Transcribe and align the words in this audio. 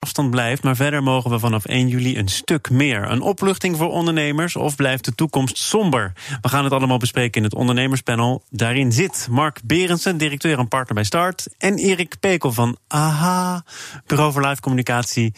Afstand 0.00 0.30
blijft, 0.30 0.62
maar 0.62 0.76
verder 0.76 1.02
mogen 1.02 1.30
we 1.30 1.38
vanaf 1.38 1.64
1 1.64 1.88
juli 1.88 2.18
een 2.18 2.28
stuk 2.28 2.70
meer. 2.70 3.10
Een 3.10 3.20
opluchting 3.20 3.76
voor 3.76 3.90
ondernemers 3.90 4.56
of 4.56 4.76
blijft 4.76 5.04
de 5.04 5.14
toekomst 5.14 5.58
somber? 5.58 6.12
We 6.40 6.48
gaan 6.48 6.64
het 6.64 6.72
allemaal 6.72 6.98
bespreken 6.98 7.36
in 7.36 7.42
het 7.42 7.54
ondernemerspanel. 7.54 8.42
Daarin 8.50 8.92
zit 8.92 9.26
Mark 9.30 9.60
Berendsen, 9.64 10.16
directeur 10.16 10.58
en 10.58 10.68
partner 10.68 10.94
bij 10.94 11.04
Start... 11.04 11.46
en 11.58 11.76
Erik 11.76 12.16
Pekel 12.20 12.52
van 12.52 12.76
AHA, 12.88 13.64
Bureau 14.06 14.32
voor 14.32 14.46
Live 14.46 14.60
Communicatie... 14.60 15.34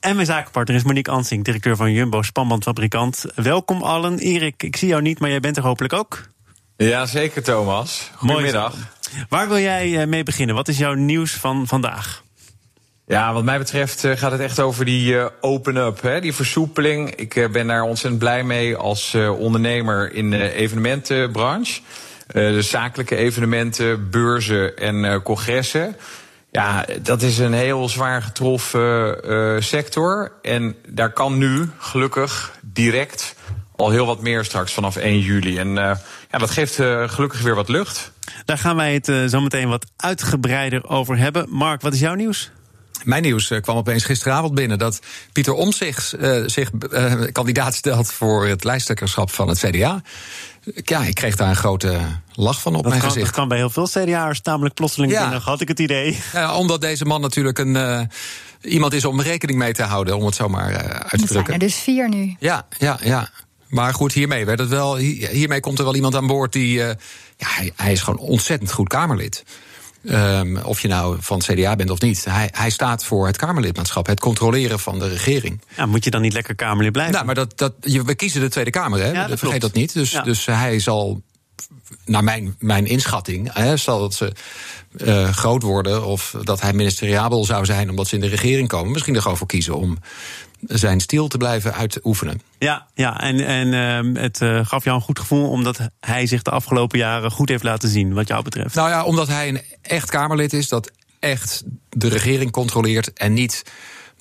En 0.00 0.14
mijn 0.14 0.26
zakenpartner 0.26 0.76
is 0.76 0.82
Monique 0.82 1.12
Ansing, 1.12 1.44
directeur 1.44 1.76
van 1.76 1.92
Jumbo, 1.92 2.22
spanbandfabrikant. 2.22 3.24
Welkom 3.34 3.82
allen. 3.82 4.18
Erik, 4.18 4.62
ik 4.62 4.76
zie 4.76 4.88
jou 4.88 5.02
niet, 5.02 5.20
maar 5.20 5.30
jij 5.30 5.40
bent 5.40 5.56
er 5.56 5.62
hopelijk 5.62 5.92
ook. 5.92 6.28
Ja, 6.76 7.06
zeker 7.06 7.42
Thomas. 7.42 8.10
Goedemiddag. 8.14 8.74
Waar 9.28 9.48
wil 9.48 9.58
jij 9.58 10.00
eh, 10.00 10.06
mee 10.06 10.22
beginnen? 10.22 10.54
Wat 10.54 10.68
is 10.68 10.78
jouw 10.78 10.94
nieuws 10.94 11.32
van 11.32 11.66
vandaag? 11.66 12.22
Ja, 13.08 13.32
wat 13.32 13.44
mij 13.44 13.58
betreft 13.58 14.04
eh, 14.04 14.16
gaat 14.16 14.32
het 14.32 14.40
echt 14.40 14.60
over 14.60 14.84
die 14.84 15.12
uh, 15.12 15.26
open-up, 15.40 16.18
die 16.20 16.34
versoepeling. 16.34 17.10
Ik 17.14 17.34
uh, 17.34 17.48
ben 17.48 17.66
daar 17.66 17.82
ontzettend 17.82 18.18
blij 18.18 18.44
mee 18.44 18.76
als 18.76 19.14
ondernemer 19.38 20.12
in 20.12 20.30
de 20.30 20.52
evenementenbranche. 20.52 21.80
de 22.26 22.62
zakelijke 22.62 23.16
evenementen, 23.16 24.10
beurzen 24.10 24.76
en 24.76 25.22
congressen. 25.22 25.96
Ja, 26.50 26.84
dat 27.02 27.22
is 27.22 27.38
een 27.38 27.52
heel 27.52 27.88
zwaar 27.88 28.22
getroffen 28.22 29.16
sector. 29.64 30.32
En 30.42 30.76
daar 30.88 31.12
kan 31.12 31.38
nu 31.38 31.70
gelukkig 31.78 32.52
direct 32.62 33.34
al 33.76 33.90
heel 33.90 34.06
wat 34.06 34.22
meer 34.22 34.44
straks 34.44 34.72
vanaf 34.72 34.96
1 34.96 35.20
juli. 35.20 35.58
En 35.58 35.74
ja, 35.74 36.38
dat 36.38 36.50
geeft 36.50 36.74
gelukkig 37.06 37.40
weer 37.40 37.54
wat 37.54 37.68
lucht. 37.68 38.12
Daar 38.44 38.58
gaan 38.58 38.76
wij 38.76 38.94
het 38.94 39.30
zo 39.30 39.40
meteen 39.40 39.68
wat 39.68 39.86
uitgebreider 39.96 40.88
over 40.88 41.18
hebben. 41.18 41.46
Mark, 41.50 41.80
wat 41.80 41.92
is 41.92 42.00
jouw 42.00 42.14
nieuws? 42.14 42.50
Mijn 43.04 43.22
nieuws 43.22 43.52
kwam 43.60 43.76
opeens 43.76 44.04
gisteravond 44.04 44.54
binnen 44.54 44.78
dat 44.78 45.00
Pieter 45.32 45.52
Omtzigt 45.52 46.14
uh, 46.20 46.42
zich 46.46 46.70
uh, 46.90 47.14
kandidaat 47.32 47.74
stelt 47.74 48.12
voor 48.12 48.46
het 48.46 48.64
lijsttrekkerschap 48.64 49.30
van 49.30 49.48
het 49.48 49.58
CDA. 49.58 50.02
Ja, 50.74 51.02
ik 51.04 51.14
kreeg 51.14 51.36
daar 51.36 51.48
een 51.48 51.56
grote 51.56 52.00
lach 52.32 52.60
van 52.60 52.74
op 52.74 52.82
dat 52.82 52.90
mijn 52.90 53.00
kan, 53.00 53.10
gezicht. 53.10 53.26
Dat 53.26 53.36
kan 53.36 53.48
bij 53.48 53.58
heel 53.58 53.70
veel 53.70 53.86
CDA'ers 53.86 54.40
tamelijk 54.40 54.74
plotseling 54.74 55.12
ja. 55.12 55.20
binnen, 55.20 55.40
had 55.40 55.60
ik 55.60 55.68
het 55.68 55.78
idee. 55.78 56.18
Ja, 56.32 56.56
omdat 56.56 56.80
deze 56.80 57.04
man 57.04 57.20
natuurlijk 57.20 57.58
een, 57.58 57.74
uh, 57.74 58.00
iemand 58.60 58.92
is 58.92 59.04
om 59.04 59.20
rekening 59.20 59.58
mee 59.58 59.72
te 59.72 59.82
houden, 59.82 60.16
om 60.16 60.24
het 60.24 60.34
zo 60.34 60.48
maar 60.48 60.76
uit 60.76 61.20
te 61.20 61.26
drukken. 61.26 61.36
Er 61.36 61.44
zijn 61.44 61.52
er 61.52 61.58
dus 61.58 61.74
vier 61.74 62.08
nu. 62.08 62.36
Ja, 62.38 62.66
ja, 62.78 62.98
ja. 63.02 63.30
Maar 63.68 63.94
goed, 63.94 64.12
hiermee 64.12 64.44
werd 64.44 64.58
het 64.58 64.68
wel. 64.68 64.96
Hiermee 64.96 65.60
komt 65.60 65.78
er 65.78 65.84
wel 65.84 65.94
iemand 65.94 66.14
aan 66.14 66.26
boord 66.26 66.52
die. 66.52 66.72
ja, 66.72 66.94
hij, 67.36 67.72
hij 67.76 67.92
is 67.92 68.00
gewoon 68.00 68.20
ontzettend 68.20 68.72
goed 68.72 68.88
Kamerlid. 68.88 69.44
Um, 70.02 70.56
of 70.56 70.80
je 70.80 70.88
nou 70.88 71.16
van 71.20 71.38
het 71.38 71.46
CDA 71.46 71.76
bent 71.76 71.90
of 71.90 72.00
niet. 72.00 72.24
Hij, 72.24 72.48
hij 72.52 72.70
staat 72.70 73.04
voor 73.04 73.26
het 73.26 73.36
Kamerlidmaatschap, 73.36 74.06
het 74.06 74.20
controleren 74.20 74.78
van 74.78 74.98
de 74.98 75.08
regering. 75.08 75.60
Ja, 75.76 75.86
moet 75.86 76.04
je 76.04 76.10
dan 76.10 76.20
niet 76.20 76.32
lekker 76.32 76.54
Kamerlid 76.54 76.92
blijven? 76.92 77.14
Nou, 77.14 77.26
maar 77.26 77.34
dat, 77.34 77.58
dat, 77.58 77.72
we 77.80 78.14
kiezen 78.14 78.40
de 78.40 78.48
Tweede 78.48 78.70
Kamer, 78.70 79.00
hè? 79.00 79.10
Ja, 79.10 79.26
dat 79.26 79.38
Vergeet 79.38 79.60
dat 79.60 79.72
niet. 79.72 79.92
Dus, 79.92 80.10
Ja. 80.10 80.22
dus 80.22 80.46
hij 80.46 80.78
zal, 80.78 81.22
naar 82.04 82.24
mijn, 82.24 82.54
mijn 82.58 82.86
inschatting, 82.86 83.50
hè, 83.52 83.76
zal 83.76 84.00
dat 84.00 84.14
ze 84.14 84.32
uh, 84.96 85.28
groot 85.28 85.62
worden 85.62 86.04
of 86.04 86.34
dat 86.42 86.60
hij 86.60 86.72
ministeriabel 86.72 87.44
zou 87.44 87.64
zijn 87.64 87.90
omdat 87.90 88.08
ze 88.08 88.14
in 88.14 88.20
de 88.20 88.26
regering 88.28 88.68
komen, 88.68 88.92
misschien 88.92 89.14
er 89.14 89.22
gewoon 89.22 89.36
voor 89.36 89.46
kiezen 89.46 89.76
om 89.76 89.98
zijn 90.66 91.00
stiel 91.00 91.28
te 91.28 91.36
blijven 91.36 91.74
uitoefenen. 91.74 92.40
Ja, 92.58 92.86
ja 92.94 93.20
en, 93.20 93.40
en 93.40 93.72
uh, 94.06 94.22
het 94.22 94.40
uh, 94.40 94.66
gaf 94.66 94.84
jou 94.84 94.96
een 94.96 95.02
goed 95.02 95.18
gevoel 95.18 95.50
omdat 95.50 95.78
hij 96.00 96.26
zich 96.26 96.42
de 96.42 96.50
afgelopen 96.50 96.98
jaren 96.98 97.30
goed 97.30 97.48
heeft 97.48 97.62
laten 97.62 97.88
zien, 97.88 98.14
wat 98.14 98.28
jou 98.28 98.42
betreft. 98.42 98.74
Nou 98.74 98.88
ja, 98.88 99.04
omdat 99.04 99.28
hij 99.28 99.48
een 99.48 99.60
echt 99.82 100.10
Kamerlid 100.10 100.52
is 100.52 100.68
dat 100.68 100.90
echt 101.18 101.62
de 101.88 102.08
regering 102.08 102.50
controleert 102.50 103.12
en 103.12 103.32
niet 103.32 103.64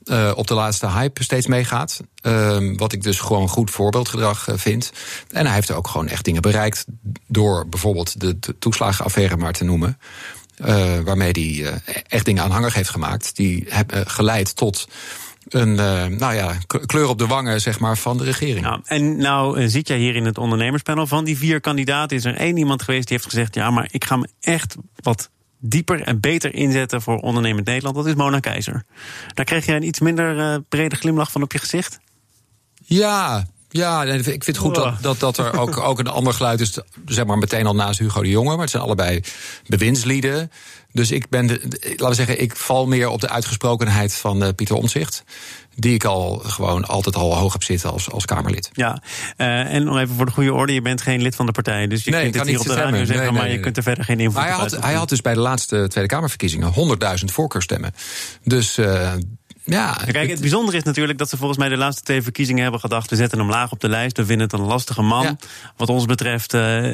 uh, 0.06 0.32
op 0.36 0.48
de 0.48 0.54
laatste 0.54 0.90
hype 0.90 1.24
steeds 1.24 1.48
meegaat. 1.48 2.00
Uh, 2.22 2.78
wat 2.78 2.94
ik 2.94 3.04
dus 3.04 3.20
gewoon 3.20 3.48
goed 3.48 3.72
voorbeeldgedrag 3.72 4.48
uh, 4.48 4.56
vind. 4.58 4.92
En 5.32 5.46
hij 5.46 5.56
heeft 5.56 5.72
ook 5.72 5.88
gewoon 5.88 6.08
echt 6.08 6.26
dingen 6.26 6.42
bereikt. 6.42 6.86
Door 7.28 7.68
bijvoorbeeld 7.68 8.20
de, 8.20 8.40
de 8.40 8.60
toeslagenaffaire 8.60 9.38
maar 9.38 9.54
te 9.54 9.64
noemen. 9.64 10.00
Waarmee 11.04 11.32
hij 11.32 11.82
echt 12.08 12.26
dingen 12.26 12.44
aanhangig 12.44 12.74
heeft 12.74 12.90
gemaakt. 12.90 13.36
Die 13.36 13.66
hebben 13.68 14.10
geleid 14.10 14.56
tot 14.56 14.88
een 15.50 15.70
uh, 15.70 16.06
nou 16.06 16.34
ja, 16.34 16.58
kleur 16.86 17.08
op 17.08 17.18
de 17.18 17.28
wangen 17.28 17.62
zeg 17.62 17.80
maar, 17.80 17.98
van 17.98 18.18
de 18.18 18.24
regering. 18.24 18.66
Nou, 18.66 18.82
en 18.86 19.18
nou 19.18 19.62
uh, 19.62 19.68
zit 19.68 19.88
jij 19.88 19.98
hier 19.98 20.16
in 20.16 20.26
het 20.26 20.38
ondernemerspanel. 20.38 21.08
Van 21.08 21.24
die 21.24 21.38
vier 21.38 21.62
kandidaten 21.62 22.18
is 22.18 22.26
er 22.26 22.36
één 22.36 22.58
iemand 22.58 22.82
geweest 22.82 23.08
die 23.08 23.18
heeft 23.18 23.30
gezegd... 23.30 23.56
ja, 23.56 23.72
maar 23.72 23.88
ik 23.92 24.06
ga 24.06 24.16
me 24.16 24.30
echt 24.40 24.76
wat 24.96 25.30
dieper 25.60 26.02
en 26.02 26.20
beter 26.20 26.54
inzetten 26.54 27.02
voor 27.02 27.18
ondernemend 27.18 27.66
Nederland. 27.66 27.96
Dat 27.96 28.08
is 28.08 28.16
Mona 28.16 28.40
Keizer. 28.40 28.84
Daar 29.34 29.46
kreeg 29.46 29.66
jij 29.66 29.76
een 29.76 29.88
iets 29.88 30.00
minder 30.00 30.38
uh, 30.38 30.56
brede 30.70 30.96
glimlach 30.96 31.32
van 31.32 31.42
op 31.42 31.52
je 31.52 31.60
gezicht? 31.60 32.00
Ja, 32.84 33.46
ja, 33.78 34.04
ik 34.04 34.24
vind 34.24 34.46
het 34.46 34.58
goed 34.58 34.76
dat, 34.76 35.02
dat, 35.02 35.20
dat 35.20 35.38
er 35.38 35.60
ook, 35.60 35.78
ook 35.78 36.00
een 36.00 36.08
ander 36.08 36.34
geluid 36.34 36.60
is, 36.60 36.80
zeg 37.06 37.26
maar 37.26 37.38
meteen 37.38 37.66
al 37.66 37.76
naast 37.76 38.00
Hugo 38.00 38.22
de 38.22 38.30
Jonge. 38.30 38.52
Maar 38.52 38.60
het 38.60 38.70
zijn 38.70 38.84
allebei 38.84 39.22
bewindslieden. 39.68 40.52
Dus 40.92 41.12
ik 41.12 41.30
ben, 41.30 41.48
de, 41.48 41.60
laten 41.82 42.08
we 42.08 42.14
zeggen, 42.14 42.42
ik 42.42 42.56
val 42.56 42.88
meer 42.88 43.10
op 43.10 43.22
de 43.22 43.30
uitgesprokenheid 43.30 44.16
van 44.16 44.44
uh, 44.44 44.50
Pieter 44.56 44.76
Omtzigt. 44.76 45.24
Die 45.76 45.94
ik 45.94 46.04
al 46.04 46.38
gewoon 46.38 46.86
altijd 46.86 47.16
al 47.16 47.36
hoog 47.36 47.54
heb 47.54 47.64
zitten 47.64 47.92
als, 47.92 48.12
als 48.12 48.26
Kamerlid. 48.26 48.70
Ja, 48.74 49.02
uh, 49.38 49.74
en 49.74 49.84
nog 49.84 49.98
even 49.98 50.16
voor 50.16 50.26
de 50.26 50.32
goede 50.32 50.54
orde: 50.54 50.74
je 50.74 50.82
bent 50.82 51.02
geen 51.02 51.22
lid 51.22 51.36
van 51.36 51.46
de 51.46 51.52
partij. 51.52 51.88
Dus 51.88 52.04
je 52.04 52.12
nee, 52.12 52.22
kunt 52.22 52.36
het 52.36 52.48
hier 52.48 52.60
op 52.60 52.66
de 52.66 52.74
radio 52.74 52.88
stemmen. 52.88 53.08
zeggen, 53.08 53.26
nee, 53.26 53.34
maar 53.34 53.42
nee, 53.42 53.50
je 53.50 53.56
nee. 53.56 53.64
kunt 53.64 53.78
er 53.78 53.84
verder 53.84 54.04
geen 54.04 54.20
invloed 54.20 54.36
maar 54.36 54.46
hij 54.46 54.64
op 54.64 54.72
had, 54.72 54.82
hij 54.84 54.94
had 54.94 55.10
dus 55.10 55.22
bij 55.22 55.34
de 55.34 55.40
laatste 55.40 55.88
Tweede 55.88 56.10
Kamerverkiezingen 56.10 56.74
100.000 57.20 57.26
voorkeurstemmen. 57.26 57.94
Dus. 58.44 58.78
Uh, 58.78 59.14
ja, 59.68 59.98
Kijk, 60.12 60.30
het 60.30 60.40
bijzondere 60.40 60.78
is 60.78 60.84
natuurlijk 60.84 61.18
dat 61.18 61.30
ze 61.30 61.38
volgens 61.38 61.60
mij 61.60 61.70
de 61.70 61.78
laatste 61.78 62.04
twee 62.04 62.22
verkiezingen 62.22 62.62
hebben 62.62 62.80
gedacht: 62.80 63.10
we 63.10 63.16
zetten 63.16 63.40
hem 63.40 63.50
laag 63.50 63.72
op 63.72 63.80
de 63.80 63.90
lijst, 63.90 64.18
we 64.18 64.26
vinden 64.26 64.48
het 64.50 64.60
een 64.60 64.66
lastige 64.66 65.02
man. 65.02 65.24
Ja. 65.24 65.36
Wat 65.76 65.90
ons 65.90 66.06
betreft, 66.06 66.54
uh, 66.54 66.92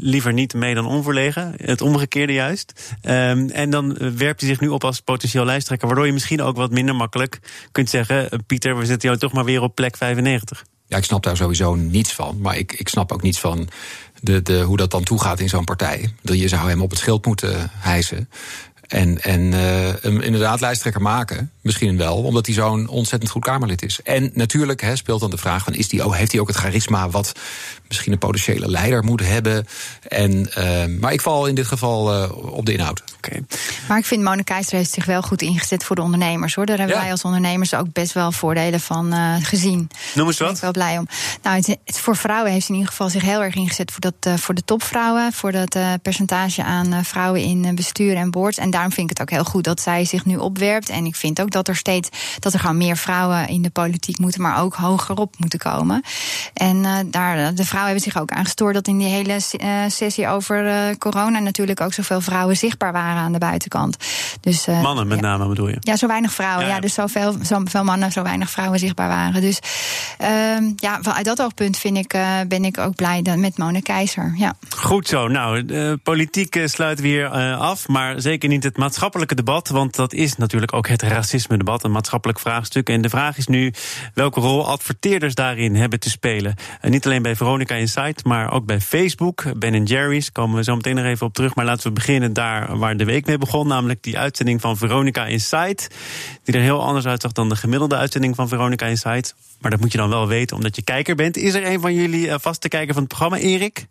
liever 0.00 0.32
niet 0.32 0.54
mee 0.54 0.74
dan 0.74 0.86
onverlegen. 0.86 1.54
Het 1.56 1.80
omgekeerde 1.80 2.32
juist. 2.32 2.96
Um, 3.02 3.50
en 3.50 3.70
dan 3.70 3.96
werpt 4.16 4.40
hij 4.40 4.48
zich 4.48 4.60
nu 4.60 4.68
op 4.68 4.84
als 4.84 5.00
potentieel 5.00 5.44
lijsttrekker, 5.44 5.86
waardoor 5.86 6.06
je 6.06 6.12
misschien 6.12 6.42
ook 6.42 6.56
wat 6.56 6.70
minder 6.70 6.94
makkelijk 6.94 7.40
kunt 7.72 7.90
zeggen: 7.90 8.44
Pieter, 8.46 8.78
we 8.78 8.86
zetten 8.86 9.08
jou 9.08 9.20
toch 9.20 9.32
maar 9.32 9.44
weer 9.44 9.62
op 9.62 9.74
plek 9.74 9.96
95. 9.96 10.64
Ja, 10.86 10.96
ik 10.96 11.04
snap 11.04 11.22
daar 11.22 11.36
sowieso 11.36 11.74
niets 11.74 12.12
van. 12.12 12.40
Maar 12.40 12.56
ik, 12.56 12.72
ik 12.72 12.88
snap 12.88 13.12
ook 13.12 13.22
niets 13.22 13.40
van 13.40 13.68
de, 14.20 14.42
de, 14.42 14.60
hoe 14.60 14.76
dat 14.76 14.90
dan 14.90 15.02
toegaat 15.02 15.40
in 15.40 15.48
zo'n 15.48 15.64
partij. 15.64 16.12
Je 16.22 16.48
zou 16.48 16.68
hem 16.68 16.82
op 16.82 16.90
het 16.90 16.98
schild 16.98 17.26
moeten 17.26 17.70
hijsen. 17.72 18.28
En, 18.88 19.22
en 19.22 19.40
uh, 19.40 19.58
hem 20.00 20.20
inderdaad 20.20 20.60
lijsttrekker 20.60 21.02
maken. 21.02 21.50
Misschien 21.60 21.96
wel, 21.96 22.16
omdat 22.16 22.46
hij 22.46 22.54
zo'n 22.54 22.88
ontzettend 22.88 23.30
goed 23.30 23.42
Kamerlid 23.42 23.82
is. 23.82 24.00
En 24.02 24.30
natuurlijk 24.34 24.80
he, 24.80 24.96
speelt 24.96 25.20
dan 25.20 25.30
de 25.30 25.36
vraag: 25.36 25.64
van, 25.64 25.74
is 25.74 25.88
die 25.88 26.02
ook, 26.02 26.14
heeft 26.14 26.32
hij 26.32 26.40
ook 26.40 26.48
het 26.48 26.56
charisma 26.56 27.10
wat 27.10 27.32
misschien 27.88 28.12
een 28.12 28.18
potentiële 28.18 28.70
leider 28.70 29.04
moet 29.04 29.20
hebben? 29.20 29.66
En, 30.08 30.50
uh, 30.58 31.00
maar 31.00 31.12
ik 31.12 31.20
val 31.20 31.46
in 31.46 31.54
dit 31.54 31.66
geval 31.66 32.14
uh, 32.14 32.54
op 32.54 32.66
de 32.66 32.72
inhoud. 32.72 33.02
Okay. 33.16 33.44
Maar 33.88 33.98
ik 33.98 34.04
vind 34.04 34.22
Mona 34.22 34.42
Keizer 34.42 34.76
heeft 34.76 34.92
zich 34.92 35.04
wel 35.04 35.22
goed 35.22 35.42
ingezet 35.42 35.84
voor 35.84 35.96
de 35.96 36.02
ondernemers 36.02 36.54
hoor. 36.54 36.66
Daar 36.66 36.78
hebben 36.78 36.96
ja. 36.96 37.02
wij 37.02 37.10
als 37.10 37.22
ondernemers 37.22 37.74
ook 37.74 37.92
best 37.92 38.12
wel 38.12 38.32
voordelen 38.32 38.80
van 38.80 39.14
uh, 39.14 39.34
gezien. 39.40 39.90
Noem 40.14 40.26
eens 40.26 40.36
Daar 40.36 40.46
ben 40.46 40.56
ik 40.56 40.62
wel 40.62 40.70
blij 40.70 40.98
om. 40.98 41.06
Nou, 41.42 41.56
het, 41.56 41.66
het, 41.84 41.98
voor 41.98 42.16
vrouwen 42.16 42.52
heeft 42.52 42.64
ze 42.64 42.72
in 42.72 42.78
ieder 42.78 42.90
geval 42.92 43.10
zich 43.10 43.22
heel 43.22 43.42
erg 43.42 43.54
ingezet 43.54 43.90
voor, 43.90 44.00
dat, 44.00 44.14
uh, 44.26 44.34
voor 44.34 44.54
de 44.54 44.64
topvrouwen. 44.64 45.32
Voor 45.32 45.52
dat 45.52 45.76
uh, 45.76 45.92
percentage 46.02 46.62
aan 46.62 47.04
vrouwen 47.04 47.40
in 47.40 47.74
bestuur 47.74 48.16
en 48.16 48.30
boards. 48.30 48.58
En 48.58 48.70
daarom 48.78 48.96
vind 48.96 49.10
ik 49.10 49.18
het 49.18 49.28
ook 49.28 49.36
heel 49.36 49.50
goed 49.50 49.64
dat 49.64 49.80
zij 49.80 50.04
zich 50.04 50.24
nu 50.24 50.36
opwerpt. 50.36 50.88
En 50.88 51.04
ik 51.04 51.16
vind 51.16 51.40
ook 51.40 51.50
dat 51.50 51.68
er 51.68 51.76
steeds 51.76 52.08
dat 52.38 52.52
er 52.52 52.60
gewoon 52.60 52.76
meer 52.76 52.96
vrouwen 52.96 53.48
in 53.48 53.62
de 53.62 53.70
politiek 53.70 54.18
moeten, 54.18 54.42
maar 54.42 54.62
ook 54.62 54.74
hogerop 54.74 55.34
moeten 55.38 55.58
komen. 55.58 56.02
En 56.54 56.76
uh, 56.76 56.96
daar, 57.06 57.54
de 57.54 57.64
vrouwen 57.64 57.92
hebben 57.92 58.12
zich 58.12 58.20
ook 58.20 58.30
aangestoord 58.30 58.74
dat 58.74 58.88
in 58.88 58.98
die 58.98 59.08
hele 59.08 59.40
uh, 59.60 59.68
sessie 59.88 60.28
over 60.28 60.66
uh, 60.66 60.96
corona 60.98 61.38
natuurlijk 61.38 61.80
ook 61.80 61.92
zoveel 61.92 62.20
vrouwen 62.20 62.56
zichtbaar 62.56 62.92
waren 62.92 63.22
aan 63.22 63.32
de 63.32 63.38
buitenkant. 63.38 63.96
Dus, 64.40 64.66
mannen 64.66 65.06
met 65.06 65.20
ja. 65.20 65.24
name 65.24 65.48
bedoel 65.48 65.68
je? 65.68 65.76
Ja, 65.80 65.96
zo 65.96 66.06
weinig 66.06 66.32
vrouwen. 66.32 66.66
Ja, 66.66 66.74
ja. 66.74 66.80
dus 66.80 66.94
zoveel, 66.94 67.34
zoveel 67.42 67.84
mannen, 67.84 68.12
zo 68.12 68.22
weinig 68.22 68.50
vrouwen 68.50 68.78
zichtbaar 68.78 69.08
waren. 69.08 69.40
Dus 69.40 69.58
ehm, 70.18 70.72
ja, 70.76 71.00
uit 71.02 71.24
dat 71.24 71.42
oogpunt 71.42 71.78
vind 71.78 71.96
ik, 71.96 72.16
ben 72.48 72.64
ik 72.64 72.78
ook 72.78 72.94
blij 72.94 73.22
met 73.36 73.58
Mona 73.58 73.80
Keizer. 73.80 74.34
Ja. 74.36 74.54
Goed 74.76 75.08
zo. 75.08 75.28
Nou, 75.28 75.64
de 75.64 76.00
politiek 76.02 76.60
sluiten 76.64 77.04
we 77.04 77.10
hier 77.10 77.28
af, 77.56 77.88
maar 77.88 78.20
zeker 78.20 78.48
niet 78.48 78.62
het 78.68 78.76
maatschappelijke 78.76 79.34
debat, 79.34 79.68
want 79.68 79.96
dat 79.96 80.12
is 80.12 80.36
natuurlijk 80.36 80.72
ook 80.72 80.88
het 80.88 81.02
racisme-debat, 81.02 81.84
een 81.84 81.90
maatschappelijk 81.90 82.38
vraagstuk. 82.38 82.88
En 82.88 83.02
de 83.02 83.08
vraag 83.08 83.38
is 83.38 83.46
nu 83.46 83.72
welke 84.14 84.40
rol 84.40 84.66
adverteerders 84.66 85.34
daarin 85.34 85.74
hebben 85.74 86.00
te 86.00 86.10
spelen. 86.10 86.54
En 86.80 86.90
niet 86.90 87.06
alleen 87.06 87.22
bij 87.22 87.36
Veronica 87.36 87.74
Insight, 87.74 88.24
maar 88.24 88.52
ook 88.52 88.66
bij 88.66 88.80
Facebook. 88.80 89.58
Ben 89.58 89.84
Jerry's 89.84 90.32
komen 90.32 90.56
we 90.56 90.64
zo 90.64 90.74
meteen 90.76 90.94
nog 90.94 91.04
even 91.04 91.26
op 91.26 91.34
terug. 91.34 91.54
Maar 91.54 91.64
laten 91.64 91.86
we 91.86 91.92
beginnen 91.92 92.32
daar 92.32 92.78
waar 92.78 92.96
de 92.96 93.04
week 93.04 93.26
mee 93.26 93.38
begon. 93.38 93.66
Namelijk 93.68 94.02
die 94.02 94.18
uitzending 94.18 94.60
van 94.60 94.76
Veronica 94.76 95.26
Insight. 95.26 95.88
Die 96.44 96.54
er 96.54 96.60
heel 96.60 96.82
anders 96.82 97.06
uitzag 97.06 97.32
dan 97.32 97.48
de 97.48 97.56
gemiddelde 97.56 97.96
uitzending 97.96 98.34
van 98.34 98.48
Veronica 98.48 98.86
Insight. 98.86 99.34
Maar 99.60 99.70
dat 99.70 99.80
moet 99.80 99.92
je 99.92 99.98
dan 99.98 100.08
wel 100.08 100.26
weten, 100.26 100.56
omdat 100.56 100.76
je 100.76 100.82
kijker 100.82 101.14
bent. 101.14 101.36
Is 101.36 101.54
er 101.54 101.66
een 101.66 101.80
van 101.80 101.94
jullie 101.94 102.30
eh, 102.30 102.38
vaste 102.40 102.68
kijker 102.68 102.92
van 102.94 103.02
het 103.02 103.12
programma, 103.12 103.38
Erik? 103.38 103.86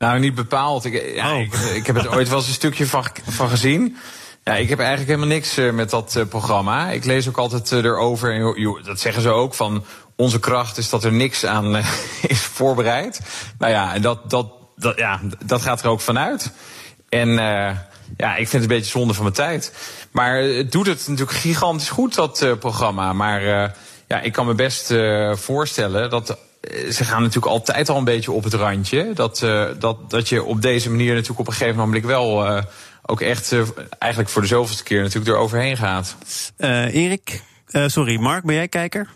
Nou, 0.00 0.18
niet 0.18 0.34
bepaald. 0.34 0.84
Ik, 0.84 1.14
ja, 1.14 1.34
Oh. 1.34 1.40
ik, 1.40 1.54
ik 1.54 1.86
heb 1.86 1.96
het 1.96 2.08
ooit 2.14 2.28
wel 2.28 2.38
eens 2.38 2.46
een 2.46 2.54
stukje 2.54 2.86
van, 2.86 3.04
van 3.26 3.48
gezien. 3.48 3.96
Ja, 4.44 4.56
ik 4.56 4.68
heb 4.68 4.78
eigenlijk 4.78 5.08
helemaal 5.08 5.34
niks 5.36 5.56
eh, 5.56 5.70
met 5.70 5.90
dat 5.90 6.16
eh, 6.16 6.26
programma. 6.26 6.90
Ik 6.90 7.04
lees 7.04 7.28
ook 7.28 7.36
altijd 7.36 7.72
eh, 7.72 7.84
erover. 7.84 8.34
En 8.34 8.60
joh, 8.60 8.84
dat 8.84 9.00
zeggen 9.00 9.22
ze 9.22 9.28
ook 9.28 9.54
van 9.54 9.84
onze 10.16 10.40
kracht 10.40 10.78
is 10.78 10.88
dat 10.88 11.04
er 11.04 11.12
niks 11.12 11.44
aan 11.44 11.76
is 12.28 12.40
voorbereid. 12.40 13.20
Nou 13.58 13.72
ja, 13.72 13.94
en 13.94 14.02
dat, 14.02 14.30
dat, 14.30 14.52
dat, 14.76 14.98
ja, 14.98 15.20
dat 15.44 15.62
gaat 15.62 15.82
er 15.82 15.88
ook 15.88 16.00
vanuit. 16.00 16.52
En 17.08 17.28
ja, 18.16 18.36
ik 18.36 18.48
vind 18.48 18.52
het 18.52 18.62
een 18.62 18.76
beetje 18.76 18.90
zonde 18.90 19.14
van 19.14 19.22
mijn 19.22 19.34
tijd. 19.34 19.72
Maar 20.10 20.36
het 20.36 20.72
doet 20.72 20.86
het 20.86 21.08
natuurlijk 21.08 21.38
gigantisch 21.38 21.90
goed, 21.90 22.14
dat 22.14 22.46
programma. 22.60 23.12
Maar 23.12 23.42
ja, 24.06 24.20
ik 24.20 24.32
kan 24.32 24.46
me 24.46 24.54
best 24.54 24.94
voorstellen 25.32 26.10
dat 26.10 26.38
ze 26.90 27.04
gaan 27.04 27.22
natuurlijk 27.22 27.52
altijd 27.52 27.88
al 27.88 27.96
een 27.96 28.04
beetje 28.04 28.32
op 28.32 28.44
het 28.44 28.54
randje. 28.54 29.10
Dat, 29.14 29.42
eh, 29.42 29.66
dat, 29.78 30.10
dat 30.10 30.28
je 30.28 30.42
op 30.44 30.62
deze 30.62 30.90
manier 30.90 31.12
natuurlijk 31.12 31.40
op 31.40 31.46
een 31.46 31.52
gegeven 31.52 31.78
moment 31.78 32.04
wel 32.04 32.46
eh, 32.46 32.62
ook 33.02 33.20
echt 33.20 33.52
eh, 33.52 33.62
eigenlijk 33.98 34.32
voor 34.32 34.42
de 34.42 34.48
zoveelste 34.48 34.82
keer 34.82 35.02
natuurlijk 35.02 35.36
eroverheen 35.36 35.76
gaat. 35.76 36.16
Eh, 36.56 36.94
Erik, 36.94 37.42
eh, 37.66 37.86
sorry, 37.86 38.20
Mark, 38.20 38.44
ben 38.44 38.54
jij 38.54 38.68
kijker? 38.68 39.08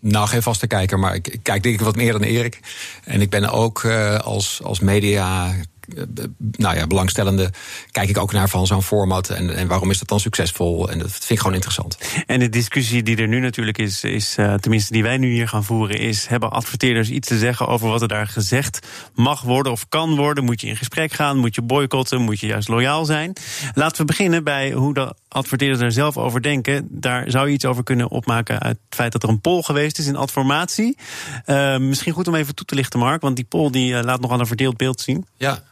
Nou, 0.00 0.28
geen 0.28 0.42
vaste 0.42 0.66
kijker, 0.66 0.98
maar 0.98 1.14
ik, 1.14 1.28
ik 1.28 1.42
kijk 1.42 1.62
denk 1.62 1.74
ik 1.74 1.80
wat 1.80 1.96
meer 1.96 2.12
dan 2.12 2.22
Erik. 2.22 2.60
En 3.04 3.20
ik 3.20 3.30
ben 3.30 3.50
ook 3.50 3.84
eh, 3.84 4.18
als, 4.18 4.60
als 4.62 4.80
media. 4.80 5.54
Eh, 5.96 6.24
Nou 6.56 6.76
ja, 6.76 6.86
belangstellende, 6.86 7.50
kijk 7.90 8.08
ik 8.08 8.18
ook 8.18 8.32
naar 8.32 8.48
van 8.48 8.66
zo'n 8.66 8.82
format 8.82 9.30
en, 9.30 9.56
en 9.56 9.66
waarom 9.66 9.90
is 9.90 9.98
dat 9.98 10.08
dan 10.08 10.20
succesvol? 10.20 10.90
En 10.90 10.98
dat 10.98 11.10
vind 11.10 11.30
ik 11.30 11.38
gewoon 11.38 11.54
interessant. 11.54 11.98
En 12.26 12.38
de 12.38 12.48
discussie 12.48 13.02
die 13.02 13.16
er 13.16 13.28
nu 13.28 13.40
natuurlijk 13.40 13.78
is, 13.78 14.04
is 14.04 14.36
eh, 14.36 14.54
tenminste 14.54 14.92
die 14.92 15.02
wij 15.02 15.16
nu 15.16 15.32
hier 15.32 15.48
gaan 15.48 15.64
voeren, 15.64 15.98
is: 15.98 16.26
hebben 16.26 16.50
adverteerders 16.50 17.08
iets 17.08 17.28
te 17.28 17.38
zeggen 17.38 17.68
over 17.68 17.88
wat 17.88 18.02
er 18.02 18.08
daar 18.08 18.26
gezegd 18.26 18.86
mag 19.14 19.42
worden 19.42 19.72
of 19.72 19.88
kan 19.88 20.16
worden? 20.16 20.44
Moet 20.44 20.60
je 20.60 20.66
in 20.66 20.76
gesprek 20.76 21.12
gaan? 21.12 21.36
Moet 21.36 21.54
je 21.54 21.62
boycotten? 21.62 22.20
Moet 22.20 22.40
je 22.40 22.46
juist 22.46 22.68
loyaal 22.68 23.04
zijn? 23.04 23.32
Laten 23.74 23.96
we 23.96 24.04
beginnen 24.04 24.44
bij 24.44 24.72
hoe 24.72 24.94
de 24.94 25.14
adverteerders 25.34 25.80
er 25.80 25.92
zelf 25.92 26.16
over 26.16 26.42
denken. 26.42 26.86
Daar 26.90 27.30
zou 27.30 27.46
je 27.48 27.54
iets 27.54 27.64
over 27.64 27.82
kunnen 27.82 28.10
opmaken 28.10 28.60
uit 28.60 28.78
het 28.84 28.94
feit 28.94 29.12
dat 29.12 29.22
er 29.22 29.28
een 29.28 29.40
poll 29.40 29.62
geweest 29.62 29.98
is 29.98 30.06
in 30.06 30.16
Adformatie. 30.16 30.96
Eh, 31.44 31.76
misschien 31.78 32.12
goed 32.12 32.28
om 32.28 32.34
even 32.34 32.54
toe 32.54 32.66
te 32.66 32.74
lichten, 32.74 32.98
Mark, 32.98 33.20
want 33.20 33.36
die 33.36 33.44
poll 33.44 33.70
die, 33.70 33.96
eh, 33.96 34.04
laat 34.04 34.20
nogal 34.20 34.40
een 34.40 34.46
verdeeld 34.46 34.76
beeld 34.76 35.00
zien. 35.00 35.26
Ja, 35.36 35.62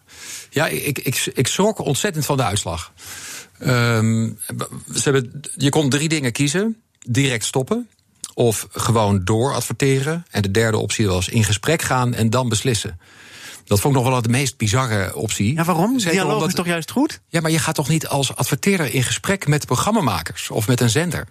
ja 0.51 0.67
ik, 0.67 0.99
ik, 0.99 1.31
ik 1.35 1.47
schrok 1.47 1.79
ontzettend 1.79 2.25
van 2.25 2.37
de 2.37 2.43
uitslag. 2.43 2.93
Ehm, 3.59 4.31
ze 4.95 5.03
hebben, 5.03 5.41
je 5.57 5.71
kon 5.71 5.91
drie 5.91 6.09
dingen 6.09 6.33
kiezen: 6.33 6.83
direct 7.07 7.45
stoppen. 7.45 7.89
Of 8.35 8.67
gewoon 8.71 9.25
door 9.25 9.55
adverteren. 9.55 10.25
En 10.31 10.43
de 10.43 10.51
derde 10.51 10.77
optie 10.77 11.07
was 11.07 11.29
in 11.29 11.45
gesprek 11.45 11.83
gaan 11.83 12.15
en 12.15 12.31
dan 12.31 12.49
beslissen. 12.49 12.99
Dat 13.73 13.81
vond 13.81 13.97
ik 13.97 14.03
nog 14.03 14.11
wel 14.11 14.23
de 14.23 14.29
meest 14.29 14.57
bizarre 14.57 15.15
optie. 15.15 15.55
Ja, 15.55 15.65
waarom? 15.65 15.99
Zeker 15.99 16.13
Dialoog 16.13 16.33
omdat- 16.35 16.49
is 16.49 16.55
toch 16.55 16.67
juist 16.67 16.91
goed? 16.91 17.21
Ja, 17.29 17.41
maar 17.41 17.51
je 17.51 17.59
gaat 17.59 17.75
toch 17.75 17.89
niet 17.89 18.07
als 18.07 18.37
adverteerder 18.37 18.95
in 18.95 19.03
gesprek 19.03 19.47
met 19.47 19.67
programmamakers 19.67 20.51
of 20.51 20.67
met 20.69 20.81
een 20.81 20.91
zender? 20.91 21.29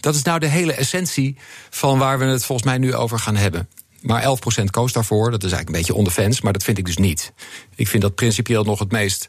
Dat 0.00 0.14
is 0.14 0.22
nou 0.22 0.38
de 0.38 0.46
hele 0.46 0.72
essentie 0.72 1.36
van 1.70 1.98
waar 1.98 2.18
we 2.18 2.24
het 2.24 2.44
volgens 2.44 2.68
mij 2.68 2.78
nu 2.78 2.94
over 2.94 3.18
gaan 3.18 3.36
hebben. 3.36 3.68
Maar 4.00 4.22
11% 4.22 4.70
koos 4.70 4.92
daarvoor. 4.92 5.30
Dat 5.30 5.44
is 5.44 5.52
eigenlijk 5.52 5.68
een 5.68 5.76
beetje 5.84 5.94
ondefens, 5.94 6.40
maar 6.40 6.52
dat 6.52 6.62
vind 6.64 6.78
ik 6.78 6.84
dus 6.84 6.96
niet. 6.96 7.32
Ik 7.74 7.88
vind 7.88 8.02
dat 8.02 8.14
principieel 8.14 8.64
nog 8.64 8.78
het 8.78 8.92
meest 8.92 9.26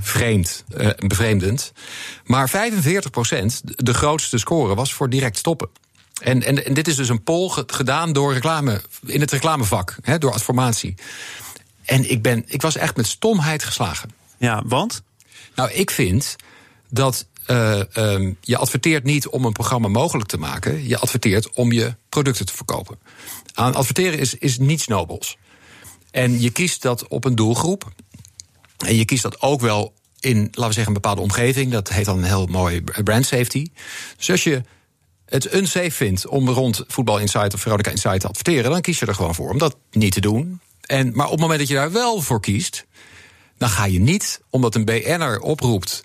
vreemd, 0.00 0.64
eh, 0.76 0.88
bevreemdend. 1.06 1.72
Maar 2.24 2.48
45%, 2.48 3.62
de 3.64 3.94
grootste 3.94 4.38
score, 4.38 4.74
was 4.74 4.92
voor 4.94 5.08
direct 5.10 5.38
stoppen. 5.38 5.68
En, 6.22 6.42
en, 6.42 6.64
en 6.64 6.74
dit 6.74 6.88
is 6.88 6.96
dus 6.96 7.08
een 7.08 7.22
poll 7.22 7.48
ge- 7.48 7.64
gedaan 7.66 8.12
door 8.12 8.32
reclame, 8.32 8.80
in 9.06 9.20
het 9.20 9.30
reclamevak, 9.30 9.96
hè, 10.02 10.18
door 10.18 10.32
adformatie. 10.32 10.94
En 11.92 12.10
ik, 12.10 12.22
ben, 12.22 12.44
ik 12.46 12.62
was 12.62 12.76
echt 12.76 12.96
met 12.96 13.06
stomheid 13.06 13.64
geslagen. 13.64 14.10
Ja, 14.38 14.62
want? 14.66 15.02
Nou, 15.54 15.70
ik 15.70 15.90
vind 15.90 16.36
dat 16.88 17.26
eh, 17.46 17.96
ehm, 17.96 18.32
je 18.40 18.56
adverteert 18.56 19.04
niet 19.04 19.28
om 19.28 19.44
een 19.44 19.52
programma 19.52 19.88
mogelijk 19.88 20.28
te 20.28 20.36
maken. 20.36 20.88
Je 20.88 20.98
adverteert 20.98 21.50
om 21.52 21.72
je 21.72 21.94
producten 22.08 22.46
te 22.46 22.52
verkopen. 22.52 22.98
Aan 23.54 23.74
adverteren 23.74 24.18
is, 24.18 24.34
is 24.34 24.58
niets 24.58 24.86
nobels. 24.86 25.36
En 26.10 26.40
je 26.40 26.50
kiest 26.50 26.82
dat 26.82 27.08
op 27.08 27.24
een 27.24 27.34
doelgroep. 27.34 27.92
En 28.86 28.96
je 28.96 29.04
kiest 29.04 29.22
dat 29.22 29.40
ook 29.40 29.60
wel 29.60 29.92
in, 30.20 30.38
laten 30.38 30.52
we 30.52 30.72
zeggen, 30.72 30.86
een 30.86 31.00
bepaalde 31.00 31.20
omgeving. 31.20 31.72
Dat 31.72 31.88
heet 31.88 32.04
dan 32.04 32.18
een 32.18 32.24
heel 32.24 32.46
mooi 32.46 32.82
brand 32.82 33.26
safety. 33.26 33.66
Dus 34.16 34.30
als 34.30 34.44
je 34.44 34.62
het 35.26 35.54
unsafe 35.54 35.90
vindt 35.90 36.26
om 36.26 36.48
rond 36.48 36.84
Voetbal 36.86 37.18
Insight 37.18 37.54
of 37.54 37.60
Veronica 37.60 37.90
Insight 37.90 38.20
te 38.20 38.28
adverteren, 38.28 38.70
dan 38.70 38.80
kies 38.80 38.98
je 38.98 39.06
er 39.06 39.14
gewoon 39.14 39.34
voor 39.34 39.50
om 39.50 39.58
dat 39.58 39.76
niet 39.90 40.12
te 40.12 40.20
doen. 40.20 40.60
En, 40.86 41.12
maar 41.14 41.26
op 41.26 41.32
het 41.32 41.40
moment 41.40 41.58
dat 41.58 41.68
je 41.68 41.74
daar 41.74 41.92
wel 41.92 42.20
voor 42.20 42.40
kiest, 42.40 42.86
dan 43.58 43.68
ga 43.68 43.84
je 43.84 44.00
niet, 44.00 44.40
omdat 44.50 44.74
een 44.74 44.84
BN'er 44.84 45.40
oproept 45.40 46.04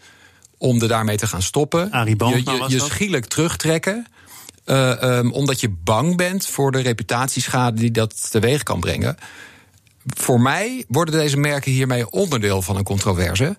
om 0.57 0.81
er 0.81 0.87
daarmee 0.87 1.17
te 1.17 1.27
gaan 1.27 1.41
stoppen, 1.41 1.91
je, 2.07 2.65
je, 2.67 2.79
schielijk 2.79 3.25
terugtrekken. 3.25 4.07
eh, 4.65 5.01
ehm, 5.01 5.29
omdat 5.29 5.59
je 5.59 5.69
bang 5.69 6.15
bent 6.15 6.47
voor 6.47 6.71
de 6.71 6.79
reputatieschade 6.79 7.79
die 7.79 7.91
dat 7.91 8.31
teweeg 8.31 8.63
kan 8.63 8.79
brengen. 8.79 9.17
Voor 10.05 10.41
mij 10.41 10.85
worden 10.87 11.19
deze 11.19 11.37
merken 11.37 11.71
hiermee 11.71 12.09
onderdeel 12.09 12.61
van 12.61 12.75
een 12.75 12.83
controverse. 12.83 13.57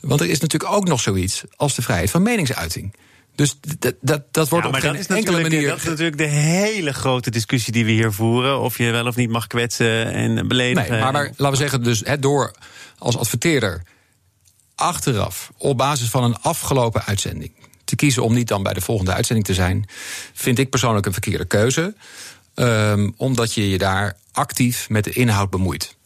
Want 0.00 0.20
er 0.20 0.28
is 0.28 0.40
natuurlijk 0.40 0.72
ook 0.72 0.88
nog 0.88 1.00
zoiets 1.00 1.44
als 1.56 1.74
de 1.74 1.82
vrijheid 1.82 2.10
van 2.10 2.22
meningsuiting. 2.22 2.94
Dus 3.36 3.58
dat, 3.78 3.94
dat, 4.00 4.22
dat 4.30 4.48
wordt 4.48 4.64
Ja, 4.64 4.70
op 4.70 4.72
maar 4.72 4.80
geen 4.90 4.92
dat 4.92 5.00
is, 5.00 5.06
enkele 5.06 5.36
natuurlijk, 5.36 5.54
manier. 5.54 5.68
dat 5.68 5.78
is 5.78 5.84
natuurlijk 5.84 6.18
de 6.18 6.24
hele 6.24 6.92
grote 6.92 7.30
discussie 7.30 7.72
die 7.72 7.84
we 7.84 7.90
hier 7.90 8.12
voeren. 8.12 8.60
Of 8.60 8.78
je 8.78 8.90
wel 8.90 9.06
of 9.06 9.16
niet 9.16 9.30
mag 9.30 9.46
kwetsen 9.46 10.12
en 10.12 10.48
beledigen. 10.48 10.90
Nee, 10.90 11.00
maar, 11.00 11.12
maar 11.12 11.24
laten 11.36 11.50
we 11.50 11.56
zeggen, 11.56 11.82
dus 11.82 12.02
door 12.20 12.54
als 12.98 13.16
adverteerder 13.18 13.82
achteraf 14.74 15.52
op 15.58 15.76
basis 15.76 16.08
van 16.08 16.24
een 16.24 16.36
afgelopen 16.40 17.04
uitzending 17.04 17.52
te 17.84 17.96
kiezen 17.96 18.22
om 18.22 18.34
niet 18.34 18.48
dan 18.48 18.62
bij 18.62 18.72
de 18.74 18.80
volgende 18.80 19.12
uitzending 19.12 19.46
te 19.46 19.54
zijn, 19.54 19.88
vind 20.32 20.58
ik 20.58 20.70
persoonlijk 20.70 21.06
een 21.06 21.12
verkeerde 21.12 21.44
keuze. 21.44 21.94
Ehm, 22.54 23.10
omdat 23.16 23.54
je 23.54 23.70
je 23.70 23.78
daar 23.78 24.16
actief 24.32 24.88
met 24.88 25.04
de 25.04 25.10
inhoud 25.12 25.50
bemoeit. 25.50 25.96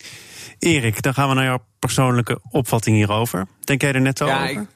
Erik, 0.59 1.03
dan 1.03 1.15
gaan 1.15 1.29
we 1.29 1.35
naar 1.35 1.45
jouw 1.45 1.65
persoonlijke 1.79 2.41
opvatting 2.51 2.97
hierover. 2.97 3.47
Denk 3.65 3.81
jij 3.83 3.93
er 3.93 4.01
net 4.01 4.19
zo 4.19 4.27
Ja, 4.27 4.37
over? 4.43 4.51
ik, 4.63 4.69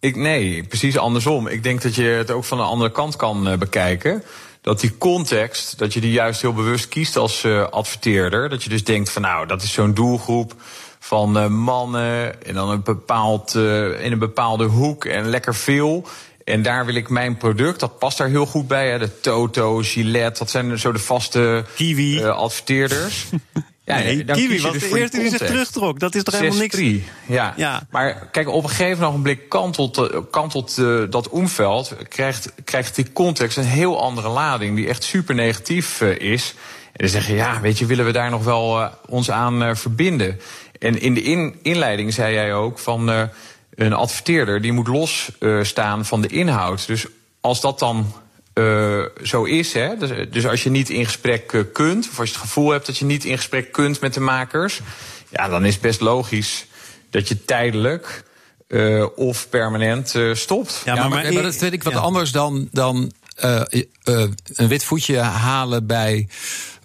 ik, 0.00 0.16
nee, 0.16 0.62
precies 0.62 0.98
andersom. 0.98 1.46
Ik 1.46 1.62
denk 1.62 1.82
dat 1.82 1.94
je 1.94 2.02
het 2.02 2.30
ook 2.30 2.44
van 2.44 2.60
een 2.60 2.66
andere 2.66 2.90
kant 2.90 3.16
kan 3.16 3.48
eh, 3.48 3.58
bekijken. 3.58 4.22
Dat 4.60 4.80
die 4.80 4.98
context, 4.98 5.78
dat 5.78 5.92
je 5.92 6.00
die 6.00 6.12
juist 6.12 6.40
heel 6.40 6.52
bewust 6.52 6.88
kiest 6.88 7.16
als 7.16 7.44
eh, 7.44 7.68
adverteerder. 7.68 8.48
Dat 8.48 8.62
je 8.62 8.68
dus 8.68 8.84
denkt 8.84 9.10
van 9.10 9.22
nou, 9.22 9.46
dat 9.46 9.62
is 9.62 9.72
zo'n 9.72 9.94
doelgroep 9.94 10.54
van 10.98 11.38
eh, 11.38 11.46
mannen 11.46 12.44
en 12.44 12.54
dan 12.54 12.70
een 12.70 12.82
bepaald, 12.82 13.54
in 13.54 14.12
een 14.12 14.18
bepaalde 14.18 14.64
hoek 14.64 15.04
en 15.04 15.28
lekker 15.28 15.54
veel. 15.54 16.06
En 16.44 16.62
daar 16.62 16.86
wil 16.86 16.94
ik 16.94 17.08
mijn 17.08 17.36
product, 17.36 17.80
dat 17.80 17.98
past 17.98 18.18
daar 18.18 18.28
heel 18.28 18.46
goed 18.46 18.68
bij. 18.68 18.90
Hè. 18.90 18.98
De 18.98 19.20
Toto, 19.20 19.78
Gillette, 19.82 20.38
dat 20.38 20.50
zijn 20.50 20.78
zo 20.78 20.92
de 20.92 20.98
vaste 20.98 21.64
Kiwi. 21.74 22.24
adverteerders. 22.24 23.26
Ja, 23.98 24.02
nee, 24.04 24.24
dan 24.24 24.36
Kiwi 24.36 24.60
was 24.60 24.72
dus 24.72 24.90
de 24.90 24.98
eerste 24.98 25.18
die 25.18 25.28
zich 25.30 25.38
terugtrok. 25.38 26.00
Dat 26.00 26.14
is 26.14 26.22
toch 26.22 26.34
helemaal 26.34 26.58
niks? 26.58 26.76
6-3, 26.76 26.80
Ja. 27.26 27.54
Ja. 27.56 27.82
maar 27.90 28.28
kijk, 28.30 28.48
op 28.48 28.62
een 28.62 28.68
gegeven 28.68 29.06
ogenblik 29.06 29.48
kantelt, 29.48 29.98
eh, 29.98 30.18
kantelt 30.30 30.78
eh, 30.78 31.02
dat 31.10 31.28
omveld, 31.28 31.96
krijgt, 32.08 32.52
krijgt 32.64 32.94
die 32.94 33.12
context 33.12 33.56
een 33.56 33.64
heel 33.64 34.00
andere 34.02 34.28
lading, 34.28 34.76
die 34.76 34.88
echt 34.88 35.02
super 35.02 35.34
negatief 35.34 36.00
eh, 36.00 36.18
is. 36.18 36.54
En 36.86 37.06
dan 37.06 37.08
zeg 37.08 37.26
je, 37.26 37.34
ja, 37.34 37.60
weet 37.60 37.78
je, 37.78 37.86
willen 37.86 38.04
we 38.04 38.12
daar 38.12 38.30
nog 38.30 38.44
wel 38.44 38.90
ons 39.06 39.30
aan 39.30 39.76
verbinden? 39.76 40.40
En 40.78 41.00
in 41.00 41.14
de 41.14 41.22
in, 41.22 41.58
inleiding 41.62 42.14
zei 42.14 42.34
jij 42.34 42.54
ook 42.54 42.78
van 42.78 43.28
een 43.74 43.92
adverteerder 43.92 44.60
die 44.60 44.72
moet 44.72 44.88
losstaan 44.88 45.66
staan 45.66 46.04
van 46.04 46.20
de 46.20 46.28
inhoud. 46.28 46.86
Dus 46.86 47.06
als 47.40 47.60
dat 47.60 47.78
dan 47.78 48.12
eh, 48.52 49.00
zo 49.22 49.44
is, 49.44 49.72
hè, 49.72 49.96
dus, 49.96 50.10
dus 50.30 50.46
als 50.46 50.62
je 50.62 50.70
niet 50.70 50.90
in 50.90 51.04
gesprek 51.04 51.52
eh, 51.52 51.60
kunt, 51.72 52.08
of 52.10 52.18
als 52.18 52.28
je 52.28 52.34
het 52.34 52.42
gevoel 52.44 52.70
hebt 52.70 52.86
dat 52.86 52.96
je 52.98 53.04
niet 53.04 53.24
in 53.24 53.36
gesprek 53.36 53.72
kunt 53.72 54.00
met 54.00 54.14
de 54.14 54.20
makers, 54.20 54.80
ja, 55.28 55.48
dan 55.48 55.64
is 55.64 55.72
het 55.72 55.82
best 55.82 56.00
logisch 56.00 56.66
dat 57.10 57.28
je 57.28 57.44
tijdelijk 57.44 58.22
eh, 58.68 59.06
of 59.16 59.48
permanent 59.48 60.14
eh, 60.14 60.34
stopt. 60.34 60.82
Ja, 60.84 60.94
Ja, 60.94 61.00
maar, 61.08 61.22
maar- 61.24 61.32
maar 61.32 61.42
dat 61.42 61.56
vind 61.56 61.72
ik 61.72 61.82
wat 61.82 61.92
ja. 61.92 61.98
anders 61.98 62.32
dan, 62.32 62.68
dan 62.72 63.12
eh, 63.36 63.60
eh, 63.60 64.24
een 64.54 64.68
wit 64.68 64.84
voetje 64.84 65.18
halen 65.18 65.86
bij. 65.86 66.28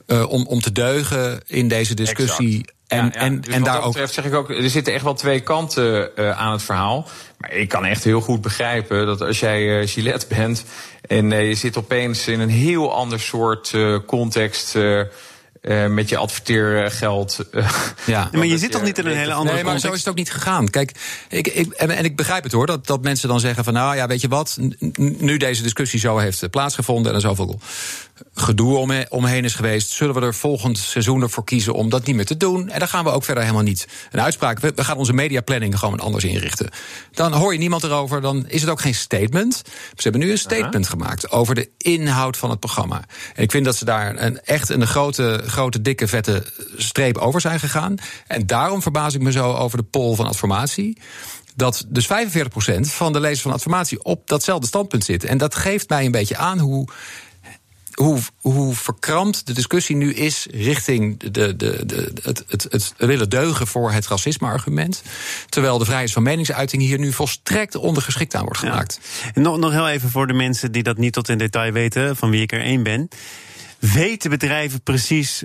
eh, 0.05 0.29
om, 0.31 0.45
om 0.48 0.62
te 0.62 0.72
deugen 0.72 1.41
in 1.48 1.67
deze 1.67 1.93
discussie. 1.93 2.50
Exact. 2.57 2.74
En, 2.88 2.98
Ja, 2.98 3.03
ja. 3.13 3.19
en, 3.19 3.41
Dus 3.41 3.53
en 3.53 3.60
wat 3.60 3.65
daar 3.65 3.75
dat 3.75 3.84
ook. 3.86 3.91
betreft 3.91 4.13
zeg 4.13 4.25
ik 4.25 4.34
ook, 4.34 4.50
er 4.50 4.69
zitten 4.69 4.93
echt 4.93 5.03
wel 5.03 5.13
twee 5.13 5.39
kanten 5.39 6.15
eh, 6.15 6.31
aan 6.39 6.51
het 6.51 6.63
verhaal. 6.63 7.07
Maar 7.38 7.51
ik 7.53 7.69
kan 7.69 7.86
echt 7.86 8.03
heel 8.03 8.22
goed 8.22 8.41
begrijpen 8.41 9.05
dat 9.05 9.22
als 9.22 9.39
jij 9.39 9.79
eh, 9.81 9.88
Gillette 9.88 10.25
bent 10.27 10.63
en 11.07 11.31
eh, 11.31 11.47
je 11.47 11.55
zit 11.55 11.77
opeens 11.77 12.27
in 12.27 12.39
een 12.39 12.50
heel 12.50 12.93
ander 12.93 13.19
soort 13.19 13.74
eh, 13.74 13.97
context. 14.05 14.77
Eh, 15.65 15.84
uh, 15.84 15.89
met 15.89 16.10
je 16.10 16.17
adverteergeld. 16.17 17.45
Uh, 17.51 17.69
ja, 18.05 18.29
maar 18.31 18.45
je 18.45 18.57
zit 18.57 18.72
toch 18.72 18.84
niet 18.84 18.98
in 18.98 19.05
een 19.05 19.17
hele 19.17 19.34
andere 19.34 19.55
Nee, 19.55 19.63
maar 19.63 19.79
zo 19.79 19.91
is 19.91 20.00
het 20.00 20.07
ook 20.07 20.15
niet 20.15 20.31
gegaan. 20.31 20.69
Kijk, 20.69 20.91
ik, 21.29 21.48
ik, 21.48 21.72
en, 21.72 21.89
en, 21.89 22.05
ik 22.05 22.15
begrijp 22.15 22.43
het 22.43 22.51
hoor, 22.51 22.65
dat, 22.65 22.88
dat 22.88 23.01
mensen 23.01 23.29
dan 23.29 23.39
zeggen 23.39 23.63
van... 23.63 23.74
nou 23.74 23.95
ja, 23.95 24.07
weet 24.07 24.22
je 24.22 24.27
wat, 24.27 24.57
nu 24.98 25.38
deze 25.38 25.62
discussie 25.62 26.00
zo 26.00 26.17
heeft 26.17 26.50
plaatsgevonden... 26.50 27.10
en 27.10 27.15
er 27.15 27.22
zoveel 27.22 27.60
gedoe 28.34 28.77
om, 28.77 28.91
omheen 29.10 29.43
is 29.43 29.55
geweest... 29.55 29.89
zullen 29.89 30.15
we 30.15 30.22
er 30.22 30.34
volgend 30.34 30.77
seizoen 30.77 31.22
ervoor 31.22 31.43
kiezen 31.43 31.74
om 31.74 31.89
dat 31.89 32.05
niet 32.05 32.15
meer 32.15 32.25
te 32.25 32.38
doen. 32.38 32.69
En 32.69 32.79
dan 32.79 32.88
gaan 32.88 33.03
we 33.03 33.10
ook 33.10 33.24
verder 33.24 33.43
helemaal 33.43 33.63
niet 33.63 33.88
een 34.12 34.22
uitspraak... 34.22 34.60
we, 34.60 34.72
we 34.75 34.84
gaan 34.84 34.98
onze 34.98 35.13
mediaplanning 35.13 35.79
gewoon 35.79 36.00
anders 36.00 36.24
inrichten. 36.24 36.69
Dan 37.12 37.34
hoor 37.34 37.53
je 37.53 37.60
niemand 37.60 37.84
erover, 37.84 38.22
dan 38.22 38.48
is 38.48 38.62
het 38.62 38.69
ook 38.69 38.81
geen 38.81 38.95
statement. 38.95 39.62
Ze 39.95 40.03
hebben 40.03 40.22
nu 40.22 40.31
een 40.31 40.38
statement 40.38 40.88
gemaakt 40.88 41.31
over 41.31 41.55
de 41.55 41.69
inhoud 41.77 42.38
van 42.38 42.50
het 42.50 42.60
programma. 42.60 43.03
En 43.36 43.43
ik 43.43 43.51
vind 43.51 43.65
dat 43.65 43.75
ze 43.75 43.86
daar 43.86 44.15
een, 44.17 44.41
echt 44.41 44.69
een 44.69 44.88
grote, 44.88 45.41
grote, 45.55 45.81
dikke, 45.81 46.07
vette 46.07 46.43
streep 46.77 47.17
over 47.17 47.41
zijn 47.41 47.59
gegaan. 47.59 47.95
En 48.27 48.47
daarom 48.47 48.81
verbaas 48.81 49.13
ik 49.13 49.21
me 49.21 49.31
zo 49.31 49.53
over 49.53 49.77
de 49.77 49.83
poll 49.83 50.15
van 50.15 50.27
Adformatie 50.27 50.97
dat 51.55 51.85
dus 51.88 52.07
45% 52.07 52.09
van 52.79 53.13
de 53.13 53.19
lezers 53.19 53.41
van 53.41 53.51
Adformatie 53.51 54.03
op 54.03 54.27
datzelfde 54.27 54.67
standpunt 54.67 55.03
zit. 55.03 55.24
En 55.24 55.38
dat 55.38 55.55
geeft 55.55 55.89
mij 55.89 56.05
een 56.05 56.12
beetje 56.12 56.38
aan 56.38 56.59
hoe 56.59 56.88
hoe, 57.95 58.19
hoe 58.41 58.75
verkrampt 58.75 59.47
de 59.47 59.53
discussie 59.53 59.95
nu 59.95 60.13
is 60.13 60.47
richting 60.51 61.19
de, 61.19 61.55
de, 61.55 61.85
de, 61.85 62.12
het, 62.21 62.43
het, 62.47 62.67
het 62.69 62.93
willen 62.97 63.29
deugen 63.29 63.67
voor 63.67 63.91
het 63.91 64.07
racisme-argument. 64.07 65.03
Terwijl 65.50 65.77
de 65.77 65.85
vrijheid 65.85 66.12
van 66.12 66.24
meningsuiting 66.24 66.81
hier 66.81 67.00
nu 67.00 67.13
volstrekt 67.13 67.75
ondergeschikt 67.75 68.35
aan 68.35 68.43
wordt 68.43 68.59
gemaakt. 68.59 69.00
En 69.33 69.41
nog, 69.41 69.57
nog 69.57 69.71
heel 69.71 69.89
even 69.89 70.09
voor 70.09 70.27
de 70.27 70.33
mensen 70.33 70.71
die 70.71 70.83
dat 70.83 70.97
niet 70.97 71.13
tot 71.13 71.29
in 71.29 71.38
detail 71.38 71.71
weten, 71.71 72.15
van 72.15 72.29
wie 72.29 72.41
ik 72.41 72.51
er 72.51 72.62
één 72.62 72.83
ben. 72.83 73.07
Weten 73.79 74.29
bedrijven 74.29 74.82
precies 74.82 75.44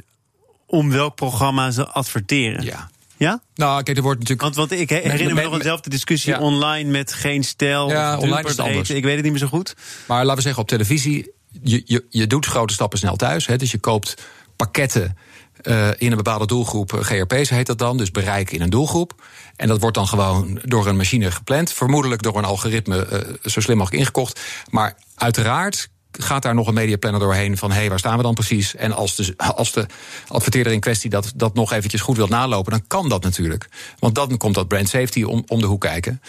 om 0.66 0.90
welk 0.90 1.14
programma 1.14 1.70
ze 1.70 1.86
adverteren? 1.86 2.64
Ja. 2.64 2.90
Ja? 3.16 3.42
Nou, 3.54 3.82
kijk, 3.82 3.96
er 3.96 4.02
wordt 4.02 4.18
natuurlijk. 4.18 4.56
Want, 4.56 4.70
want 4.70 4.80
ik 4.80 4.90
herinner 4.90 5.34
me 5.34 5.42
nog 5.42 5.54
eenzelfde 5.54 5.90
discussie 5.90 6.38
online 6.38 6.90
met 6.90 7.12
geen 7.12 7.44
stijl. 7.44 7.88
Ja, 7.88 8.18
online 8.18 8.42
is 8.42 8.50
het 8.50 8.60
anders. 8.60 8.90
Ik 8.90 9.04
weet 9.04 9.14
het 9.14 9.22
niet 9.22 9.32
meer 9.32 9.40
zo 9.40 9.46
goed. 9.46 9.74
Maar 10.06 10.18
laten 10.18 10.36
we 10.36 10.42
zeggen, 10.42 10.62
op 10.62 10.68
televisie 10.68 11.32
je, 11.62 11.82
je, 11.84 12.04
je 12.08 12.26
doet 12.26 12.46
grote 12.46 12.72
stappen 12.72 12.98
snel 12.98 13.16
thuis. 13.16 13.46
Hè, 13.46 13.56
dus 13.56 13.70
je 13.70 13.78
koopt 13.78 14.14
pakketten 14.56 15.16
uh, 15.62 15.88
in 15.96 16.10
een 16.10 16.16
bepaalde 16.16 16.46
doelgroep. 16.46 16.92
Eh, 16.92 17.00
GRP's 17.00 17.50
heet 17.50 17.66
dat 17.66 17.78
dan, 17.78 17.96
dus 17.96 18.10
bereik 18.10 18.50
in 18.50 18.60
een 18.60 18.70
doelgroep. 18.70 19.22
En 19.56 19.68
dat 19.68 19.80
wordt 19.80 19.96
dan 19.96 20.08
gewoon 20.08 20.60
door 20.64 20.86
een 20.86 20.96
machine 20.96 21.30
gepland. 21.30 21.72
Vermoedelijk 21.72 22.22
door 22.22 22.36
een 22.36 22.44
algoritme 22.44 23.06
uh, 23.12 23.50
zo 23.50 23.60
slim 23.60 23.76
mogelijk 23.76 24.00
ingekocht. 24.02 24.40
Maar 24.70 24.96
uiteraard 25.14 25.88
gaat 26.12 26.42
daar 26.42 26.54
nog 26.54 26.66
een 26.66 26.74
mediaplanner 26.74 27.20
doorheen 27.20 27.56
van 27.56 27.70
hé, 27.70 27.78
hey, 27.78 27.88
waar 27.88 27.98
staan 27.98 28.16
we 28.16 28.22
dan 28.22 28.34
precies? 28.34 28.74
En 28.74 28.92
als 28.92 29.16
de, 29.16 29.34
als 29.36 29.72
de 29.72 29.86
adverteerder 30.28 30.72
in 30.72 30.80
kwestie 30.80 31.10
dat, 31.10 31.32
dat 31.34 31.54
nog 31.54 31.72
eventjes 31.72 32.00
goed 32.00 32.16
wilt 32.16 32.30
nalopen, 32.30 32.72
dan 32.72 32.86
kan 32.86 33.08
dat 33.08 33.22
natuurlijk. 33.22 33.68
Want 33.98 34.14
dan 34.14 34.36
komt 34.36 34.54
dat 34.54 34.68
brand 34.68 34.88
safety 34.88 35.22
om, 35.22 35.44
om 35.46 35.60
de 35.60 35.66
hoek 35.66 35.80
kijken. 35.80 36.22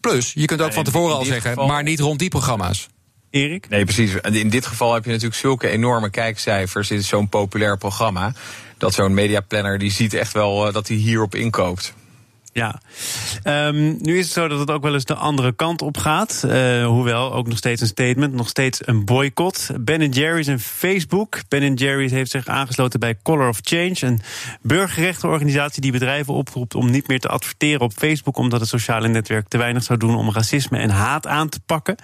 Plus, 0.00 0.32
je 0.34 0.44
kunt 0.44 0.60
ook 0.60 0.72
van 0.72 0.84
tevoren 0.84 1.16
al 1.16 1.24
zeggen, 1.24 1.66
maar 1.66 1.82
niet 1.82 2.00
rond 2.00 2.18
die 2.18 2.28
programma's. 2.28 2.88
Erik? 3.30 3.68
Nee, 3.68 3.84
precies. 3.84 4.14
In 4.14 4.50
dit 4.50 4.66
geval 4.66 4.94
heb 4.94 5.04
je 5.04 5.10
natuurlijk 5.10 5.40
zulke 5.40 5.68
enorme 5.68 6.10
kijkcijfers. 6.10 6.88
Dit 6.88 7.00
is 7.00 7.08
zo'n 7.08 7.28
populair 7.28 7.78
programma. 7.78 8.32
Dat 8.78 8.94
zo'n 8.94 9.14
mediaplanner 9.14 9.78
die 9.78 9.90
ziet 9.90 10.14
echt 10.14 10.32
wel 10.32 10.66
uh, 10.66 10.72
dat 10.72 10.88
hij 10.88 10.96
hierop 10.96 11.34
inkoopt. 11.34 11.94
Ja, 12.52 12.80
um, 13.44 13.96
nu 14.00 14.18
is 14.18 14.24
het 14.24 14.32
zo 14.32 14.48
dat 14.48 14.58
het 14.58 14.70
ook 14.70 14.82
wel 14.82 14.94
eens 14.94 15.04
de 15.04 15.14
andere 15.14 15.52
kant 15.52 15.82
op 15.82 15.96
gaat. 15.96 16.42
Uh, 16.46 16.86
hoewel 16.86 17.32
ook 17.32 17.48
nog 17.48 17.58
steeds 17.58 17.80
een 17.80 17.86
statement, 17.86 18.34
nog 18.34 18.48
steeds 18.48 18.86
een 18.86 19.04
boycott. 19.04 19.70
Ben 19.80 20.08
Jerry's 20.08 20.46
en 20.46 20.60
Facebook. 20.60 21.40
Ben 21.48 21.74
Jerry's 21.74 22.10
heeft 22.10 22.30
zich 22.30 22.46
aangesloten 22.46 23.00
bij 23.00 23.18
Color 23.22 23.48
of 23.48 23.58
Change, 23.62 23.96
een 24.00 24.20
burgerrechtenorganisatie 24.62 25.82
die 25.82 25.92
bedrijven 25.92 26.34
oproept 26.34 26.74
om 26.74 26.90
niet 26.90 27.08
meer 27.08 27.20
te 27.20 27.28
adverteren 27.28 27.80
op 27.80 27.92
Facebook, 27.92 28.36
omdat 28.36 28.60
het 28.60 28.68
sociale 28.68 29.08
netwerk 29.08 29.48
te 29.48 29.58
weinig 29.58 29.82
zou 29.82 29.98
doen 29.98 30.16
om 30.16 30.32
racisme 30.32 30.78
en 30.78 30.90
haat 30.90 31.26
aan 31.26 31.48
te 31.48 31.60
pakken. 31.66 31.96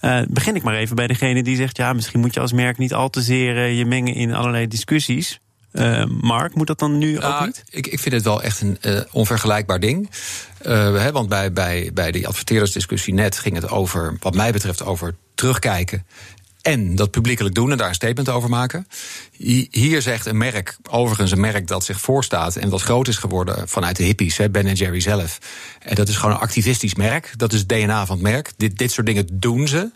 Uh, 0.00 0.20
begin 0.28 0.56
ik 0.56 0.62
maar 0.62 0.74
even 0.74 0.96
bij 0.96 1.06
degene 1.06 1.42
die 1.42 1.56
zegt: 1.56 1.76
ja, 1.76 1.92
misschien 1.92 2.20
moet 2.20 2.34
je 2.34 2.40
als 2.40 2.52
merk 2.52 2.78
niet 2.78 2.94
al 2.94 3.10
te 3.10 3.22
zeer 3.22 3.56
uh, 3.56 3.78
je 3.78 3.84
mengen 3.84 4.14
in 4.14 4.34
allerlei 4.34 4.68
discussies. 4.68 5.40
Uh, 5.78 6.04
Mark, 6.04 6.54
moet 6.54 6.66
dat 6.66 6.78
dan 6.78 6.98
nu 6.98 7.16
ook 7.16 7.22
nou, 7.22 7.46
niet? 7.46 7.64
Ik, 7.70 7.86
ik 7.86 8.00
vind 8.00 8.14
het 8.14 8.24
wel 8.24 8.42
echt 8.42 8.60
een 8.60 8.78
uh, 8.82 9.00
onvergelijkbaar 9.12 9.80
ding. 9.80 10.10
Uh, 10.62 10.72
he, 10.96 11.12
want 11.12 11.28
bij, 11.28 11.52
bij, 11.52 11.90
bij 11.94 12.12
die 12.12 12.26
adverteerdersdiscussie 12.26 13.14
net 13.14 13.38
ging 13.38 13.54
het 13.54 13.68
over, 13.68 14.16
wat 14.20 14.34
mij 14.34 14.52
betreft, 14.52 14.84
over 14.84 15.14
terugkijken. 15.34 16.06
En 16.62 16.94
dat 16.94 17.10
publiekelijk 17.10 17.54
doen 17.54 17.70
en 17.70 17.76
daar 17.76 17.88
een 17.88 17.94
statement 17.94 18.28
over 18.28 18.48
maken. 18.48 18.86
Hier 19.70 20.02
zegt 20.02 20.26
een 20.26 20.36
merk, 20.36 20.76
overigens 20.90 21.30
een 21.30 21.40
merk 21.40 21.66
dat 21.66 21.84
zich 21.84 22.00
voorstaat 22.00 22.56
en 22.56 22.68
wat 22.68 22.82
groot 22.82 23.08
is 23.08 23.16
geworden 23.16 23.68
vanuit 23.68 23.96
de 23.96 24.02
hippies, 24.02 24.36
hè, 24.36 24.50
Ben 24.50 24.74
Jerry 24.74 25.00
zelf. 25.00 25.38
En 25.78 25.94
dat 25.94 26.08
is 26.08 26.16
gewoon 26.16 26.34
een 26.34 26.40
activistisch 26.40 26.94
merk. 26.94 27.32
Dat 27.36 27.52
is 27.52 27.58
het 27.58 27.68
DNA 27.68 28.06
van 28.06 28.16
het 28.16 28.24
merk. 28.24 28.52
Dit, 28.56 28.78
dit 28.78 28.92
soort 28.92 29.06
dingen 29.06 29.26
doen 29.32 29.68
ze. 29.68 29.90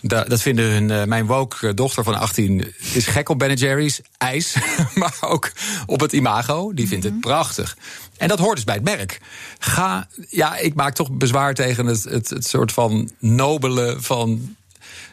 Da, 0.00 0.24
dat 0.24 0.42
vinden 0.42 0.70
hun, 0.70 0.88
uh, 0.88 1.04
mijn 1.04 1.26
woke 1.26 1.74
dochter 1.74 2.04
van 2.04 2.18
18 2.18 2.74
is 2.92 3.06
gek 3.06 3.28
op 3.28 3.38
Ben 3.38 3.54
Jerry's, 3.54 4.00
ijs, 4.18 4.56
maar 4.94 5.16
ook 5.20 5.52
op 5.86 6.00
het 6.00 6.12
imago. 6.12 6.74
Die 6.74 6.88
vindt 6.88 7.04
het 7.04 7.20
prachtig. 7.20 7.76
En 8.16 8.28
dat 8.28 8.38
hoort 8.38 8.54
dus 8.54 8.64
bij 8.64 8.74
het 8.74 8.84
merk. 8.84 9.20
Ga, 9.58 10.08
ja, 10.28 10.56
ik 10.56 10.74
maak 10.74 10.94
toch 10.94 11.10
bezwaar 11.10 11.54
tegen 11.54 11.86
het, 11.86 12.04
het, 12.04 12.28
het 12.28 12.46
soort 12.46 12.72
van 12.72 13.10
nobele 13.18 13.96
van. 14.00 14.56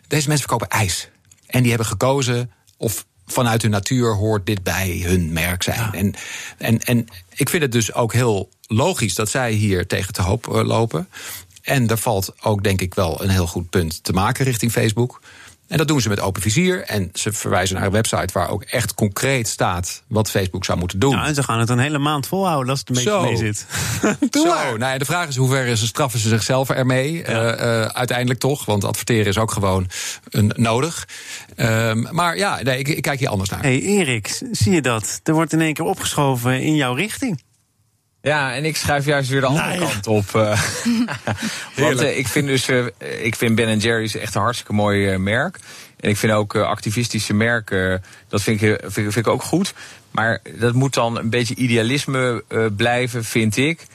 Deze 0.08 0.28
mensen 0.28 0.48
verkopen 0.48 0.78
ijs. 0.78 1.10
En 1.48 1.62
die 1.62 1.70
hebben 1.70 1.88
gekozen 1.88 2.52
of 2.78 3.06
vanuit 3.26 3.62
hun 3.62 3.72
natuur 3.72 4.14
hoort 4.14 4.46
dit 4.46 4.64
bij 4.64 5.02
hun 5.04 5.34
merk 5.34 5.64
zijn. 5.64 5.80
Ja. 5.80 5.94
En, 5.94 6.14
en, 6.58 6.82
en 6.84 7.08
ik 7.36 7.50
vind 7.50 7.62
het 7.62 7.72
dus 7.72 7.94
ook 7.94 8.14
heel 8.14 8.50
logisch 8.68 9.16
dat 9.16 9.30
zij 9.30 9.52
hier 9.52 9.88
tegen 9.88 10.14
te 10.14 10.22
hoop 10.22 10.46
lopen. 10.46 11.10
En 11.62 11.88
er 11.88 11.98
valt 11.98 12.34
ook, 12.42 12.64
denk 12.64 12.82
ik, 12.82 12.94
wel 12.94 13.24
een 13.24 13.30
heel 13.30 13.48
goed 13.48 13.70
punt 13.70 14.04
te 14.04 14.14
maken 14.14 14.46
richting 14.46 14.72
Facebook. 14.72 15.22
En 15.68 15.78
dat 15.78 15.88
doen 15.88 16.02
ze 16.02 16.10
met 16.10 16.20
open 16.20 16.42
vizier. 16.42 16.84
En 16.84 17.10
ze 17.14 17.34
verwijzen 17.34 17.76
naar 17.76 17.86
een 17.86 17.92
website 17.92 18.34
waar 18.34 18.50
ook 18.50 18.64
echt 18.64 18.94
concreet 18.94 19.48
staat 19.48 20.04
wat 20.08 20.30
Facebook 20.30 20.66
zou 20.66 20.80
moeten 20.80 21.00
doen. 21.00 21.12
Ja, 21.12 21.26
en 21.26 21.36
ze 21.36 21.44
gaan 21.44 21.60
het 21.60 21.70
een 21.70 21.80
hele 21.80 21.98
maand 21.98 22.28
volhouden 22.28 22.70
als 22.70 22.80
het 22.80 22.90
een 22.90 22.96
beetje 22.96 23.10
Zo. 23.10 23.22
mee 23.22 23.36
zit. 23.36 23.66
Zo, 24.32 24.44
nou 24.46 24.80
ja, 24.80 24.98
de 24.98 25.06
vraag 25.06 25.28
is 25.28 25.36
hoe 25.36 25.50
ver 25.50 25.78
ze 25.78 25.88
straffen 25.88 26.20
ze 26.20 26.30
zichzelf 26.30 26.70
ermee. 26.70 27.14
Ja. 27.14 27.60
Uh, 27.60 27.66
uh, 27.66 27.86
uiteindelijk 27.86 28.40
toch, 28.40 28.66
want 28.66 28.84
adverteren 28.84 29.26
is 29.26 29.38
ook 29.38 29.52
gewoon 29.52 29.90
een, 30.30 30.52
nodig. 30.56 31.08
Um, 31.56 32.08
maar 32.12 32.38
ja, 32.38 32.62
nee, 32.64 32.80
ik, 32.80 32.88
ik, 32.88 33.02
kijk 33.02 33.20
hier 33.20 33.30
anders 33.30 33.50
naar. 33.50 33.62
hey 33.62 33.82
Erik, 33.82 34.42
zie 34.52 34.74
je 34.74 34.82
dat? 34.82 35.20
Er 35.24 35.34
wordt 35.34 35.54
in 35.54 35.62
één 35.62 35.74
keer 35.74 35.86
opgeschoven 35.86 36.62
in 36.62 36.76
jouw 36.76 36.94
richting. 36.94 37.46
Ja, 38.28 38.54
en 38.54 38.66
ik 38.66 38.76
schuif 38.76 39.06
juist 39.06 39.30
weer 39.30 39.42
de 39.42 39.48
andere 39.48 39.68
nee. 39.68 39.80
kant 39.80 40.08
op. 40.08 40.26
Uh, 40.36 40.62
want 41.84 42.02
uh, 42.02 42.18
ik 42.18 42.28
vind 42.28 42.48
dus, 42.48 42.70
uh, 42.70 42.86
ik 43.22 43.36
vind 43.36 43.56
Ben 43.56 43.78
Jerry's 43.78 44.16
echt 44.16 44.36
een 44.36 44.42
hartstikke 44.42 44.74
mooi 44.74 45.18
merk. 45.18 45.60
En 46.00 46.10
ik 46.10 46.18
vind 46.18 46.34
ook 46.34 46.56
activistische 46.56 47.34
merken, 47.34 48.04
dat 48.28 48.42
vind 48.42 48.62
ik, 48.62 48.80
vind, 48.82 48.94
vind, 48.94 49.16
ik 49.16 49.28
ook 49.28 49.44
goed. 49.44 49.74
Maar 50.12 50.40
dat 50.60 50.74
moet 50.74 50.94
dan 50.94 51.18
een 51.18 51.30
beetje 51.30 51.56
idealisme 51.56 52.44
blijven, 52.78 53.24
vind 53.24 53.58
ik, 53.58 53.86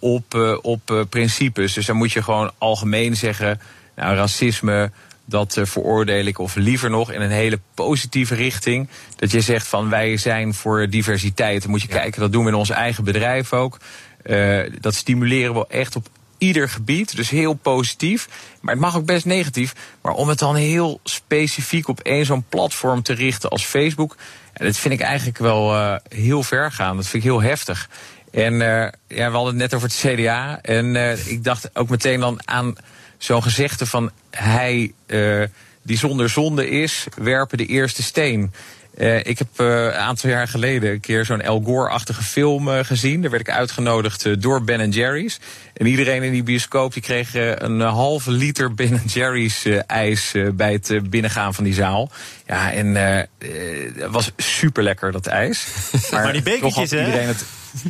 op, 0.00 0.58
op 0.62 1.06
principes. 1.10 1.72
Dus 1.72 1.86
dan 1.86 1.96
moet 1.96 2.12
je 2.12 2.22
gewoon 2.22 2.50
algemeen 2.58 3.16
zeggen, 3.16 3.60
nou, 3.96 4.16
racisme, 4.16 4.90
dat 5.26 5.56
uh, 5.56 5.64
veroordeel 5.64 6.24
ik, 6.24 6.38
of 6.38 6.54
liever 6.54 6.90
nog 6.90 7.12
in 7.12 7.20
een 7.20 7.30
hele 7.30 7.60
positieve 7.74 8.34
richting. 8.34 8.88
Dat 9.16 9.30
je 9.30 9.40
zegt 9.40 9.66
van 9.66 9.88
wij 9.88 10.16
zijn 10.16 10.54
voor 10.54 10.88
diversiteit. 10.90 11.62
Dan 11.62 11.70
moet 11.70 11.82
je 11.82 11.88
ja. 11.88 11.94
kijken, 11.94 12.20
dat 12.20 12.32
doen 12.32 12.44
we 12.44 12.50
in 12.50 12.56
ons 12.56 12.70
eigen 12.70 13.04
bedrijf 13.04 13.52
ook. 13.52 13.78
Uh, 14.24 14.70
dat 14.80 14.94
stimuleren 14.94 15.54
we 15.54 15.66
echt 15.68 15.96
op 15.96 16.08
ieder 16.38 16.68
gebied. 16.68 17.16
Dus 17.16 17.30
heel 17.30 17.54
positief. 17.54 18.28
Maar 18.60 18.74
het 18.74 18.82
mag 18.82 18.96
ook 18.96 19.06
best 19.06 19.24
negatief. 19.24 19.74
Maar 20.02 20.12
om 20.12 20.28
het 20.28 20.38
dan 20.38 20.54
heel 20.54 21.00
specifiek 21.04 21.88
op 21.88 22.00
één 22.00 22.26
zo'n 22.26 22.44
platform 22.48 23.02
te 23.02 23.12
richten 23.12 23.50
als 23.50 23.64
Facebook. 23.64 24.16
Dat 24.52 24.76
vind 24.76 24.94
ik 24.94 25.00
eigenlijk 25.00 25.38
wel 25.38 25.74
uh, 25.74 25.96
heel 26.08 26.42
ver 26.42 26.72
gaan. 26.72 26.96
Dat 26.96 27.06
vind 27.06 27.24
ik 27.24 27.30
heel 27.30 27.42
heftig. 27.42 27.88
En 28.30 28.52
uh, 28.52 28.60
ja, 29.08 29.30
we 29.30 29.36
hadden 29.36 29.46
het 29.46 29.56
net 29.56 29.74
over 29.74 29.88
het 29.88 29.96
CDA. 29.96 30.58
En 30.62 30.96
ik 31.28 31.44
dacht 31.44 31.70
ook 31.76 31.88
meteen 31.88 32.20
dan 32.20 32.40
aan 32.44 32.76
zo'n 33.18 33.42
gezegde 33.42 33.86
van 33.86 34.10
hij 34.30 34.92
uh, 35.06 35.42
die 35.82 35.98
zonder 35.98 36.28
zonde 36.28 36.68
is, 36.68 37.06
werpen 37.16 37.58
de 37.58 37.66
eerste 37.66 38.02
steen. 38.02 38.52
Uh, 38.98 39.18
ik 39.18 39.38
heb 39.38 39.48
uh, 39.56 39.66
een 39.66 39.92
aantal 39.92 40.30
jaar 40.30 40.48
geleden 40.48 40.92
een 40.92 41.00
keer 41.00 41.24
zo'n 41.24 41.40
El 41.40 41.62
Gore-achtige 41.64 42.22
film 42.22 42.68
uh, 42.68 42.78
gezien. 42.82 43.20
Daar 43.20 43.30
werd 43.30 43.48
ik 43.48 43.54
uitgenodigd 43.54 44.42
door 44.42 44.64
Ben 44.64 44.90
Jerry's. 44.90 45.40
En 45.74 45.86
iedereen 45.86 46.22
in 46.22 46.32
die 46.32 46.42
bioscoop 46.42 46.92
die 46.92 47.02
kreeg 47.02 47.34
een 47.34 47.80
halve 47.80 48.30
liter 48.30 48.74
Ben 48.74 49.00
Jerry's 49.06 49.64
ijs 49.86 50.34
bij 50.54 50.72
het 50.72 51.10
binnengaan 51.10 51.54
van 51.54 51.64
die 51.64 51.74
zaal. 51.74 52.10
Ja, 52.46 52.72
en 52.72 52.94
het 52.94 54.10
was 54.10 54.32
super 54.36 54.82
lekker 54.82 55.12
dat 55.12 55.26
ijs. 55.26 55.66
Maar, 56.10 56.22
maar 56.24 56.32
die 56.32 56.42
bekertjes, 56.42 56.90
hè? 56.90 57.04
Iedereen 57.04 57.26
het, 57.26 57.44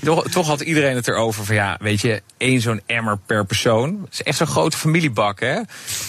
toch, 0.05 0.29
toch, 0.29 0.47
had 0.47 0.61
iedereen 0.61 0.97
het 0.97 1.09
erover 1.09 1.45
van 1.45 1.55
ja, 1.55 1.77
weet 1.81 2.01
je, 2.01 2.23
één 2.37 2.61
zo'n 2.61 2.81
emmer 2.87 3.19
per 3.27 3.47
persoon. 3.47 4.01
Het 4.05 4.13
is 4.13 4.23
echt 4.23 4.37
zo'n 4.37 4.47
grote 4.47 4.77
familiebak, 4.77 5.41
hè? 5.41 5.61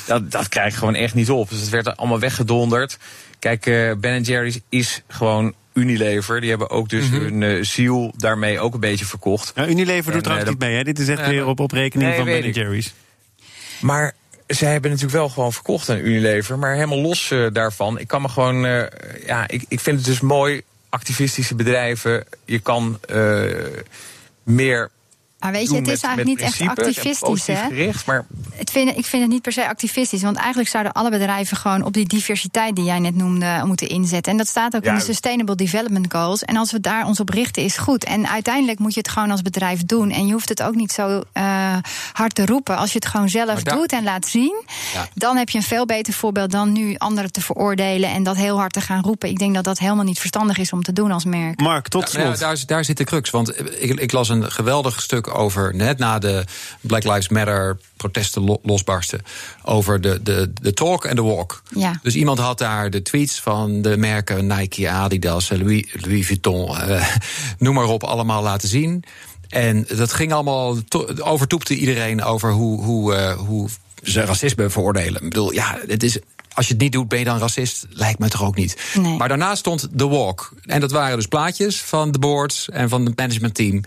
Dat, 0.06 0.32
dat 0.32 0.50
krijg 0.50 0.72
je 0.72 0.80
gewoon 0.80 0.96
echt 0.96 1.14
niet 1.14 1.30
op. 1.30 1.50
Dus 1.50 1.60
het 1.60 1.70
werd 1.70 1.98
allemaal 1.98 2.20
weggedonderd. 2.20 2.98
Kijk, 3.40 3.66
uh, 3.66 3.92
Ben 3.98 4.22
Jerry's 4.22 4.60
is 4.70 5.02
gewoon 5.08 5.54
Unilever, 5.74 6.42
die 6.42 6.50
hebben 6.50 6.70
ook 6.70 6.90
dus 6.90 7.10
hun 7.10 7.42
uh, 7.42 7.64
ziel 7.64 8.14
daarmee 8.18 8.60
ook 8.60 8.74
een 8.74 8.80
beetje 8.80 9.06
verkocht. 9.06 9.52
Ja, 9.56 9.68
Unilever 9.68 10.12
doet 10.12 10.24
trouwens 10.24 10.50
niet 10.50 10.60
mee, 10.60 10.76
hè? 10.76 10.84
Dit 10.84 11.00
is 11.00 11.08
echt 11.08 11.28
weer 11.28 11.46
op, 11.46 11.60
op 11.60 11.72
rekening 11.72 12.16
van 12.16 12.26
Ben 12.26 12.52
Jerry's. 12.52 12.94
Maar 13.80 14.14
zij 14.48 14.72
hebben 14.72 14.92
natuurlijk 14.92 15.18
wel 15.18 15.30
gewoon 15.30 15.54
verkocht 15.54 15.90
aan 15.90 15.98
Unilever. 15.98 16.60
Maar 16.60 16.74
helemaal 16.74 17.02
los 17.02 17.32
uh, 17.32 17.48
daarvan. 17.54 18.00
Ik 18.00 18.08
kan 18.08 18.22
me 18.22 18.30
gewoon. 18.30 18.66
Uh, 18.66 18.84
ja, 19.26 19.48
ik, 19.48 19.66
ik 19.68 19.80
vind 19.80 19.98
het 19.98 20.06
dus 20.06 20.20
mooi. 20.20 20.62
Activistische 20.98 21.56
bedrijven. 21.56 22.26
Je 22.46 22.60
kan 22.60 23.00
uh, 23.12 23.54
meer 24.44 24.90
maar 25.40 25.52
weet 25.52 25.70
je, 25.70 25.76
het 25.76 25.88
is 25.88 26.02
eigenlijk 26.02 26.40
niet 26.40 26.48
echt 26.48 26.62
activistisch. 26.62 27.48
Hè? 27.48 27.56
Gericht, 27.56 28.06
maar... 28.06 28.26
het 28.56 28.72
vind, 28.72 28.98
ik 28.98 29.06
vind 29.06 29.22
het 29.22 29.32
niet 29.32 29.42
per 29.42 29.52
se 29.52 29.68
activistisch. 29.68 30.22
Want 30.22 30.38
eigenlijk 30.38 30.70
zouden 30.70 30.94
alle 30.94 31.10
bedrijven 31.10 31.58
gewoon 31.58 31.84
op 31.84 31.94
die 31.94 32.08
diversiteit 32.08 32.76
die 32.76 32.86
jij 32.86 33.00
net 33.00 33.16
noemde 33.16 33.62
moeten 33.66 33.90
inzetten. 33.90 34.32
En 34.32 34.38
dat 34.38 34.48
staat 34.48 34.76
ook 34.76 34.84
in 34.84 34.94
de 34.94 35.02
Sustainable 35.02 35.56
Development 35.56 36.14
Goals. 36.14 36.44
En 36.44 36.58
als 36.58 36.72
we 36.72 36.80
daar 36.80 37.06
ons 37.06 37.20
op 37.20 37.30
richten, 37.30 37.64
is 37.64 37.78
goed. 37.78 38.04
En 38.04 38.28
uiteindelijk 38.28 38.80
moet 38.80 38.94
je 38.94 39.00
het 39.00 39.10
gewoon 39.10 39.32
als 39.32 39.42
bedrijf 39.42 39.86
doen. 39.86 40.12
En 40.12 40.26
je 40.28 40.34
hoeft 40.34 40.50
het 40.50 40.64
ook 40.64 40.76
niet 40.76 40.92
zo 40.92 41.24
uh, 41.34 41.76
hard 42.14 42.36
te 42.36 42.46
roepen. 42.46 42.78
Als 42.78 42.92
je 42.92 43.00
het 43.00 43.08
gewoon 43.08 43.30
zelf 43.30 43.64
doet 43.64 43.92
en 43.92 44.04
laat 44.04 44.28
zien, 44.28 44.64
ja. 44.94 45.08
dan 45.14 45.38
heb 45.38 45.50
je 45.50 45.58
een 45.58 45.64
veel 45.64 45.86
beter 45.86 46.14
voorbeeld 46.14 46.52
dan 46.52 46.72
nu 46.72 46.96
anderen 46.98 47.32
te 47.32 47.42
veroordelen 47.42 48.10
en 48.10 48.24
dat 48.24 48.36
heel 48.36 48.58
hard 48.58 48.74
te 48.74 48.82
gaan 48.82 49.02
roepen. 49.02 49.30
Ik 49.30 49.40
denk 49.40 49.56
dat 49.56 49.64
dat 49.64 49.80
helemaal 49.80 50.04
niet 50.04 50.20
verstandig 50.20 50.58
is 50.58 50.72
om 50.72 50.84
te 50.84 50.94
doen 50.94 51.12
als 51.12 51.26
merk. 51.26 51.60
Mark, 51.60 51.88
tot 51.88 52.10
slot. 52.10 52.40
Ja, 52.40 52.46
daar, 52.46 52.64
daar 52.66 52.86
zit 52.86 52.98
de 52.98 53.04
crux. 53.04 53.30
Want 53.30 53.60
ik, 53.82 54.00
ik 54.00 54.12
las 54.12 54.30
een 54.30 54.52
geweldig 54.52 55.02
stuk 55.02 55.27
over, 55.34 55.76
net 55.76 55.98
na 55.98 56.20
de 56.20 56.44
Black 56.82 57.04
Lives 57.04 57.30
Matter 57.30 57.78
protesten 57.98 58.60
losbarsten, 58.64 59.22
over 59.64 60.02
de, 60.02 60.24
de, 60.24 60.54
de 60.62 60.74
talk 60.74 61.06
en 61.06 61.16
de 61.16 61.22
walk. 61.22 61.62
Ja. 61.76 62.00
Dus 62.04 62.16
iemand 62.16 62.40
had 62.40 62.58
daar 62.58 62.90
de 62.90 63.02
tweets 63.02 63.40
van 63.40 63.82
de 63.82 63.98
merken 63.98 64.48
Nike, 64.48 64.90
Adidas, 64.90 65.50
Louis, 65.50 65.94
Louis 65.94 66.26
Vuitton, 66.26 66.70
uh, 66.70 67.08
noem 67.60 67.76
maar 67.76 67.86
op, 67.86 68.04
allemaal 68.04 68.44
laten 68.44 68.68
zien. 68.68 69.04
En 69.50 69.86
dat 69.96 70.14
ging 70.14 70.34
allemaal, 70.34 70.78
overtoepte 71.24 71.76
iedereen 71.76 72.24
over 72.24 72.52
hoe, 72.52 72.84
hoe, 72.84 73.16
uh, 73.16 73.32
hoe 73.32 73.70
ze 74.04 74.22
racisme 74.22 74.70
veroordelen. 74.70 75.22
Ik 75.22 75.30
bedoel, 75.30 75.54
ja, 75.54 75.80
het 75.88 76.04
is 76.04 76.20
als 76.58 76.68
je 76.68 76.74
het 76.74 76.82
niet 76.82 76.92
doet, 76.92 77.08
ben 77.08 77.20
je 77.20 77.26
dan 77.26 77.38
racist? 77.38 77.86
Lijkt 77.90 78.20
me 78.20 78.30
toch 78.30 78.44
ook 78.44 78.56
niet. 78.56 78.78
Nee. 78.94 79.18
Maar 79.18 79.28
daarna 79.28 79.56
stond 79.56 79.88
The 79.96 80.08
Walk. 80.08 80.54
En 80.62 80.80
dat 80.80 80.92
waren 80.92 81.16
dus 81.16 81.26
plaatjes 81.26 81.82
van 81.82 82.12
de 82.12 82.20
boards 82.20 82.70
en 82.70 82.90
van 82.90 83.06
het 83.06 83.18
managementteam. 83.18 83.82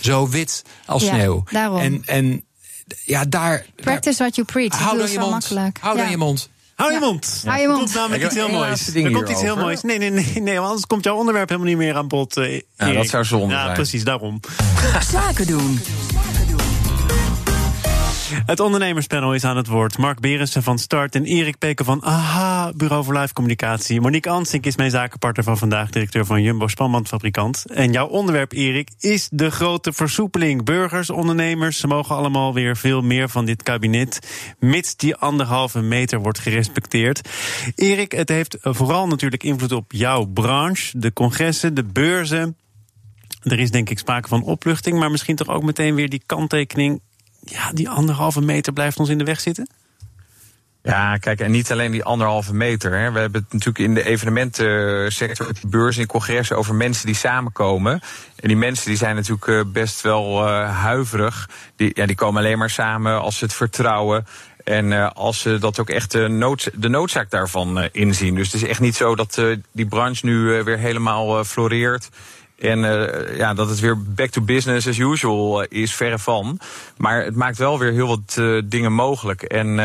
Zo 0.00 0.28
wit 0.28 0.62
als 0.86 1.02
ja, 1.02 1.08
sneeuw. 1.08 1.44
Daarom. 1.50 1.78
En, 1.78 2.02
en 2.04 2.44
ja, 3.04 3.24
daar. 3.24 3.66
Practice 3.76 4.18
what 4.18 4.34
you 4.34 4.46
preach. 4.46 4.78
Hou 4.78 4.98
dan 4.98 5.10
je 5.10 5.18
mond. 5.18 5.30
Makkelijk. 5.30 5.78
Hou 5.80 5.96
dan 5.96 6.04
ja. 6.04 6.10
je 6.10 6.16
mond. 6.16 6.48
Hou 6.74 6.92
je 6.92 6.98
mond. 6.98 7.42
Hou 7.44 7.60
je 7.60 7.68
mond. 7.68 7.78
Er 7.78 7.84
komt 7.84 7.94
namelijk 7.94 8.24
iets 8.24 8.34
heel 8.34 8.48
moois. 8.48 8.94
Er 8.94 9.10
komt 9.10 9.28
iets 9.28 9.40
heel 9.40 9.56
moois. 9.56 9.82
Nee, 9.82 9.98
nee, 9.98 10.10
nee, 10.10 10.40
nee, 10.40 10.58
anders 10.58 10.86
komt 10.86 11.04
jouw 11.04 11.16
onderwerp 11.16 11.48
helemaal 11.48 11.70
niet 11.70 11.78
meer 11.78 11.96
aan 11.96 12.08
bod. 12.08 12.36
Uh, 12.36 12.60
ja, 12.76 12.92
dat 12.92 13.08
zou 13.08 13.24
zonde 13.24 13.54
ja, 13.54 13.62
zijn. 13.62 13.74
precies, 13.74 14.04
daarom. 14.04 14.40
Zaken 15.12 15.46
doen. 15.46 15.80
Het 18.24 18.60
ondernemerspanel 18.60 19.34
is 19.34 19.44
aan 19.44 19.56
het 19.56 19.66
woord. 19.66 19.98
Mark 19.98 20.20
Berensen 20.20 20.62
van 20.62 20.78
Start 20.78 21.14
en 21.14 21.24
Erik 21.24 21.58
Peken 21.58 21.84
van 21.84 22.00
AHA, 22.00 22.72
Bureau 22.76 23.04
voor 23.04 23.18
Live 23.18 23.32
Communicatie. 23.32 24.00
Monique 24.00 24.30
Ansink 24.32 24.66
is 24.66 24.76
mijn 24.76 24.90
zakenpartner 24.90 25.44
van 25.44 25.58
vandaag, 25.58 25.90
directeur 25.90 26.26
van 26.26 26.42
Jumbo 26.42 26.68
Spanbandfabrikant. 26.68 27.64
En 27.72 27.92
jouw 27.92 28.06
onderwerp, 28.06 28.52
Erik, 28.52 28.90
is 28.98 29.28
de 29.32 29.50
grote 29.50 29.92
versoepeling. 29.92 30.64
Burgers, 30.64 31.10
ondernemers, 31.10 31.78
ze 31.78 31.86
mogen 31.86 32.16
allemaal 32.16 32.54
weer 32.54 32.76
veel 32.76 33.02
meer 33.02 33.28
van 33.28 33.44
dit 33.44 33.62
kabinet, 33.62 34.18
mits 34.58 34.96
die 34.96 35.16
anderhalve 35.16 35.80
meter 35.80 36.20
wordt 36.20 36.38
gerespecteerd. 36.38 37.28
Erik, 37.74 38.12
het 38.12 38.28
heeft 38.28 38.56
vooral 38.60 39.06
natuurlijk 39.06 39.42
invloed 39.42 39.72
op 39.72 39.92
jouw 39.92 40.24
branche, 40.24 40.98
de 40.98 41.12
congressen, 41.12 41.74
de 41.74 41.84
beurzen. 41.84 42.56
Er 43.42 43.58
is 43.58 43.70
denk 43.70 43.90
ik 43.90 43.98
sprake 43.98 44.28
van 44.28 44.42
opluchting, 44.42 44.98
maar 44.98 45.10
misschien 45.10 45.36
toch 45.36 45.48
ook 45.48 45.62
meteen 45.62 45.94
weer 45.94 46.08
die 46.08 46.22
kanttekening 46.26 47.00
ja, 47.44 47.72
die 47.72 47.88
anderhalve 47.88 48.40
meter 48.40 48.72
blijft 48.72 48.98
ons 48.98 49.08
in 49.08 49.18
de 49.18 49.24
weg 49.24 49.40
zitten? 49.40 49.68
Ja, 50.82 51.16
kijk, 51.16 51.40
en 51.40 51.50
niet 51.50 51.72
alleen 51.72 51.90
die 51.90 52.04
anderhalve 52.04 52.54
meter. 52.54 52.92
Hè. 52.92 53.12
We 53.12 53.18
hebben 53.18 53.42
het 53.42 53.52
natuurlijk 53.52 53.78
in 53.78 53.94
de 53.94 54.04
evenementensector, 54.04 55.52
de 55.60 55.68
beurs 55.68 55.96
en 55.96 56.06
congressen, 56.06 56.56
over 56.56 56.74
mensen 56.74 57.06
die 57.06 57.14
samenkomen. 57.14 58.00
En 58.36 58.48
die 58.48 58.56
mensen 58.56 58.88
die 58.88 58.96
zijn 58.96 59.14
natuurlijk 59.14 59.72
best 59.72 60.00
wel 60.00 60.48
uh, 60.48 60.80
huiverig. 60.82 61.48
Die, 61.76 61.90
ja, 61.94 62.06
die 62.06 62.16
komen 62.16 62.42
alleen 62.42 62.58
maar 62.58 62.70
samen 62.70 63.20
als 63.20 63.38
ze 63.38 63.44
het 63.44 63.54
vertrouwen. 63.54 64.26
En 64.64 64.90
uh, 64.90 65.10
als 65.14 65.40
ze 65.40 65.58
dat 65.58 65.78
ook 65.78 65.90
echt 65.90 66.10
de, 66.10 66.70
de 66.74 66.88
noodzaak 66.88 67.30
daarvan 67.30 67.88
inzien. 67.92 68.34
Dus 68.34 68.52
het 68.52 68.62
is 68.62 68.68
echt 68.68 68.80
niet 68.80 68.96
zo 68.96 69.14
dat 69.14 69.42
die 69.72 69.86
branche 69.86 70.26
nu 70.26 70.62
weer 70.62 70.78
helemaal 70.78 71.44
floreert. 71.44 72.08
En 72.64 72.78
uh, 72.78 73.36
ja, 73.36 73.54
dat 73.54 73.68
het 73.68 73.80
weer 73.80 74.02
back 74.02 74.30
to 74.30 74.40
business 74.40 74.88
as 74.88 74.98
usual 74.98 75.62
uh, 75.62 75.66
is, 75.82 75.94
verre 75.94 76.18
van. 76.18 76.58
Maar 76.96 77.24
het 77.24 77.36
maakt 77.36 77.58
wel 77.58 77.78
weer 77.78 77.92
heel 77.92 78.06
wat 78.06 78.36
uh, 78.38 78.62
dingen 78.64 78.92
mogelijk. 78.92 79.42
En 79.42 79.76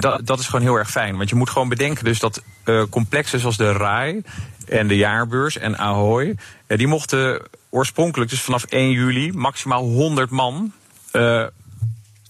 dat, 0.00 0.20
dat 0.24 0.38
is 0.38 0.46
gewoon 0.46 0.64
heel 0.64 0.74
erg 0.74 0.90
fijn. 0.90 1.16
Want 1.16 1.28
je 1.28 1.34
moet 1.34 1.50
gewoon 1.50 1.68
bedenken 1.68 2.04
dus 2.04 2.18
dat 2.18 2.42
complexen 2.90 3.40
zoals 3.40 3.56
de 3.56 3.72
RAI 3.72 4.22
en 4.68 4.88
de 4.88 4.96
jaarbeurs 4.96 5.58
en 5.58 5.78
Ahoy... 5.78 6.36
die 6.66 6.86
mochten 6.86 7.42
oorspronkelijk 7.70 8.30
dus 8.30 8.40
vanaf 8.40 8.64
1 8.64 8.90
juli 8.90 9.32
maximaal 9.32 9.82
100 9.82 10.30
man 10.30 10.72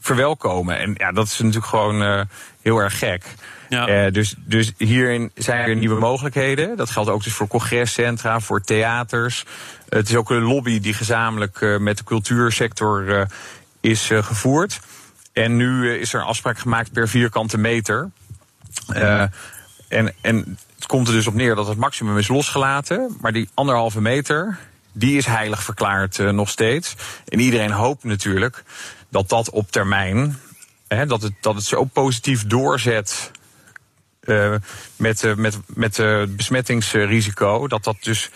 verwelkomen. 0.07 0.79
En 0.79 0.95
ja, 0.97 1.13
dat 1.13 1.27
is 1.27 1.39
natuurlijk 1.39 1.67
gewoon 1.67 2.27
heel 2.63 2.79
erg 2.79 2.99
gek. 2.99 3.25
Ja. 3.69 4.07
Uh, 4.07 4.13
dus, 4.13 4.35
dus 4.39 4.73
hierin 4.77 5.31
zijn 5.35 5.69
er 5.69 5.77
nieuwe 5.77 6.01
mogelijkheden. 6.01 6.77
Dat 6.77 6.91
geldt 6.91 7.11
ook 7.11 7.25
dus 7.25 7.33
voor 7.33 7.47
congrescentra, 7.47 8.41
voor 8.41 8.61
theaters. 8.61 9.45
Uh, 9.45 9.99
het 9.99 10.09
is 10.09 10.17
ook 10.17 10.31
een 10.31 10.43
lobby 10.43 10.81
die 10.81 10.95
gezamenlijk 10.95 11.61
uh, 11.61 11.79
met 11.79 11.99
de 11.99 12.05
cultuursector 12.05 13.27
is 13.81 14.11
gevoerd. 14.13 14.81
En 15.33 15.57
nu 15.57 15.95
is 15.99 16.13
er 16.13 16.21
een 16.21 16.27
afspraak 16.27 16.59
gemaakt 16.59 16.93
per 16.93 17.09
vierkante 17.09 17.59
meter. 17.59 18.11
en, 19.89 20.15
en 20.21 20.59
het 20.75 20.87
komt 20.87 21.09
er 21.09 21.15
dus 21.15 21.27
op 21.27 21.35
neer 21.35 21.55
dat 21.55 21.67
het 21.67 21.79
maximum 21.79 22.19
is 22.19 22.29
losgelaten. 22.29 23.17
Maar 23.21 23.33
die 23.33 23.49
anderhalve 23.55 24.01
meter, 24.01 24.59
die 24.93 25.17
is 25.17 25.27
heilig 25.27 25.63
verklaard 25.63 26.19
nog 26.19 26.49
steeds. 26.49 26.95
En 27.29 27.41
iedereen 27.41 27.71
hoopt 27.71 28.05
natuurlijk 28.05 28.65
dat 29.17 29.29
dat 29.29 29.51
op 29.51 29.71
termijn... 29.71 30.39
Hè, 30.89 31.07
dat, 31.07 31.23
het, 31.23 31.33
dat 31.41 31.55
het 31.55 31.65
zo 31.65 31.85
positief 31.85 32.47
doorzet 32.47 33.31
uh, 34.25 34.55
met, 34.97 35.23
uh, 35.23 35.35
met, 35.35 35.59
met 35.67 35.99
uh, 35.99 36.23
besmettingsrisico. 36.29 37.69
Dat 37.69 37.85
dat 37.85 37.97
dus. 38.01 38.31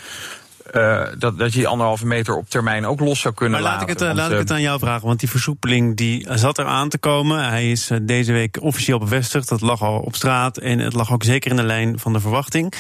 dat, 1.19 1.39
dat 1.39 1.53
je 1.53 1.59
die 1.59 1.69
anderhalve 1.69 2.07
meter 2.07 2.37
op 2.37 2.51
termijn 2.51 2.87
ook 2.87 3.01
los 3.01 3.21
zou 3.21 3.35
kunnen 3.35 3.61
maar 3.61 3.71
laten. 3.71 3.87
Laat 3.87 3.91
ik, 3.91 3.99
het, 3.99 4.07
want, 4.07 4.19
laat 4.19 4.33
ik 4.33 4.39
het 4.39 4.51
aan 4.51 4.61
jou 4.61 4.79
vragen, 4.79 5.07
want 5.07 5.21
die 5.21 5.29
versoepeling 5.29 5.97
die 5.97 6.27
zat 6.31 6.59
er 6.59 6.65
aan 6.65 6.89
te 6.89 6.99
komen. 6.99 7.49
Hij 7.49 7.71
is 7.71 7.91
deze 8.03 8.33
week 8.33 8.63
officieel 8.63 8.99
bevestigd. 8.99 9.49
Dat 9.49 9.61
lag 9.61 9.83
al 9.83 9.99
op 9.99 10.15
straat 10.15 10.59
en 10.59 10.79
het 10.79 10.95
lag 10.95 11.13
ook 11.13 11.25
zeker 11.25 11.51
in 11.51 11.57
de 11.57 11.63
lijn 11.63 11.99
van 11.99 12.13
de 12.13 12.21
verwachting. 12.21 12.75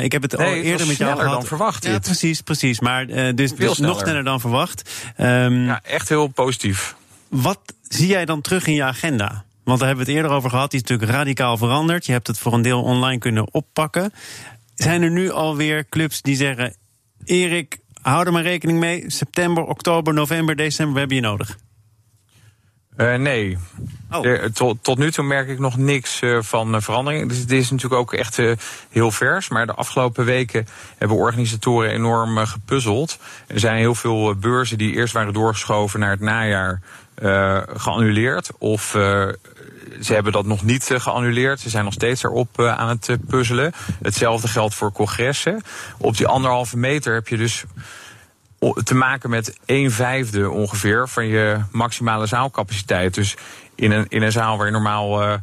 ik 0.00 0.12
heb 0.12 0.22
het 0.22 0.36
nee, 0.36 0.46
al 0.46 0.54
eerder 0.54 0.78
het 0.78 0.88
met 0.88 0.96
jou 0.96 1.10
sneller 1.10 1.16
gehad. 1.16 1.38
dan 1.38 1.46
verwacht. 1.46 1.84
Ja, 1.84 1.98
precies, 1.98 2.40
precies. 2.40 2.80
Maar 2.80 3.06
dus, 3.34 3.54
dus 3.54 3.78
nog 3.78 3.98
sneller 4.00 4.24
dan 4.24 4.40
verwacht. 4.40 4.90
Um, 5.18 5.64
ja, 5.64 5.80
echt 5.82 6.08
heel 6.08 6.26
positief. 6.26 6.94
Wat 7.32 7.60
zie 7.88 8.06
jij 8.06 8.24
dan 8.24 8.40
terug 8.40 8.66
in 8.66 8.74
je 8.74 8.82
agenda? 8.82 9.44
Want 9.64 9.78
daar 9.78 9.88
hebben 9.88 10.06
we 10.06 10.12
het 10.12 10.20
eerder 10.20 10.36
over 10.36 10.50
gehad. 10.50 10.70
Die 10.70 10.80
is 10.82 10.88
natuurlijk 10.88 11.18
radicaal 11.18 11.56
veranderd. 11.56 12.06
Je 12.06 12.12
hebt 12.12 12.26
het 12.26 12.38
voor 12.38 12.52
een 12.52 12.62
deel 12.62 12.82
online 12.82 13.18
kunnen 13.18 13.54
oppakken. 13.54 14.12
Zijn 14.74 15.02
er 15.02 15.10
nu 15.10 15.30
alweer 15.30 15.88
clubs 15.88 16.22
die 16.22 16.36
zeggen: 16.36 16.74
Erik, 17.24 17.78
hou 18.02 18.26
er 18.26 18.32
maar 18.32 18.42
rekening 18.42 18.78
mee. 18.78 19.04
September, 19.10 19.64
oktober, 19.64 20.14
november, 20.14 20.56
december, 20.56 20.92
we 20.92 20.98
hebben 20.98 21.16
je 21.16 21.22
nodig? 21.22 21.58
Uh, 22.96 23.14
nee. 23.14 23.58
Oh. 24.10 24.22
De, 24.22 24.50
tot, 24.54 24.78
tot, 24.82 24.98
nu 24.98 25.12
toe 25.12 25.24
merk 25.24 25.48
ik 25.48 25.58
nog 25.58 25.76
niks 25.76 26.20
uh, 26.20 26.38
van 26.42 26.74
uh, 26.74 26.80
verandering. 26.80 27.28
Dus 27.28 27.38
het 27.38 27.50
is 27.50 27.70
natuurlijk 27.70 28.00
ook 28.00 28.12
echt 28.12 28.38
heel 28.90 29.10
vers. 29.10 29.48
Maar 29.48 29.66
de 29.66 29.74
afgelopen 29.74 30.24
weken 30.24 30.66
hebben 30.98 31.16
organisatoren 31.16 31.90
enorm 31.90 32.36
gepuzzeld. 32.36 33.18
Er 33.46 33.60
zijn 33.60 33.76
heel 33.76 33.94
veel 33.94 34.34
beurzen 34.34 34.78
die 34.78 34.92
eerst 34.92 35.12
waren 35.12 35.32
doorgeschoven 35.32 36.00
naar 36.00 36.10
het 36.10 36.20
najaar. 36.20 36.80
geannuleerd. 37.76 38.50
Of 38.58 38.82
ze 40.00 40.12
hebben 40.12 40.32
dat 40.32 40.46
nog 40.46 40.64
niet 40.64 40.90
geannuleerd. 40.94 41.60
Ze 41.60 41.70
zijn 41.70 41.84
nog 41.84 41.92
steeds 41.92 42.24
erop 42.24 42.60
aan 42.60 42.88
het 42.88 43.16
puzzelen. 43.26 43.72
Hetzelfde 44.02 44.48
geldt 44.48 44.74
voor 44.74 44.92
congressen. 44.92 45.62
Op 45.98 46.16
die 46.16 46.26
anderhalve 46.26 46.76
meter 46.76 47.14
heb 47.14 47.28
je 47.28 47.36
dus 47.36 47.64
te 48.84 48.94
maken 48.94 49.30
met 49.30 49.58
een 49.66 49.90
vijfde 49.90 50.50
ongeveer 50.50 51.08
van 51.08 51.26
je 51.26 51.60
maximale 51.70 52.26
zaalcapaciteit. 52.26 53.14
Dus 53.14 53.36
in 53.74 53.90
een, 53.90 54.06
in 54.08 54.22
een 54.22 54.32
zaal 54.32 54.56
waar 54.56 54.66
je 54.66 54.72
normaal 54.72 55.22
uh, 55.22 55.38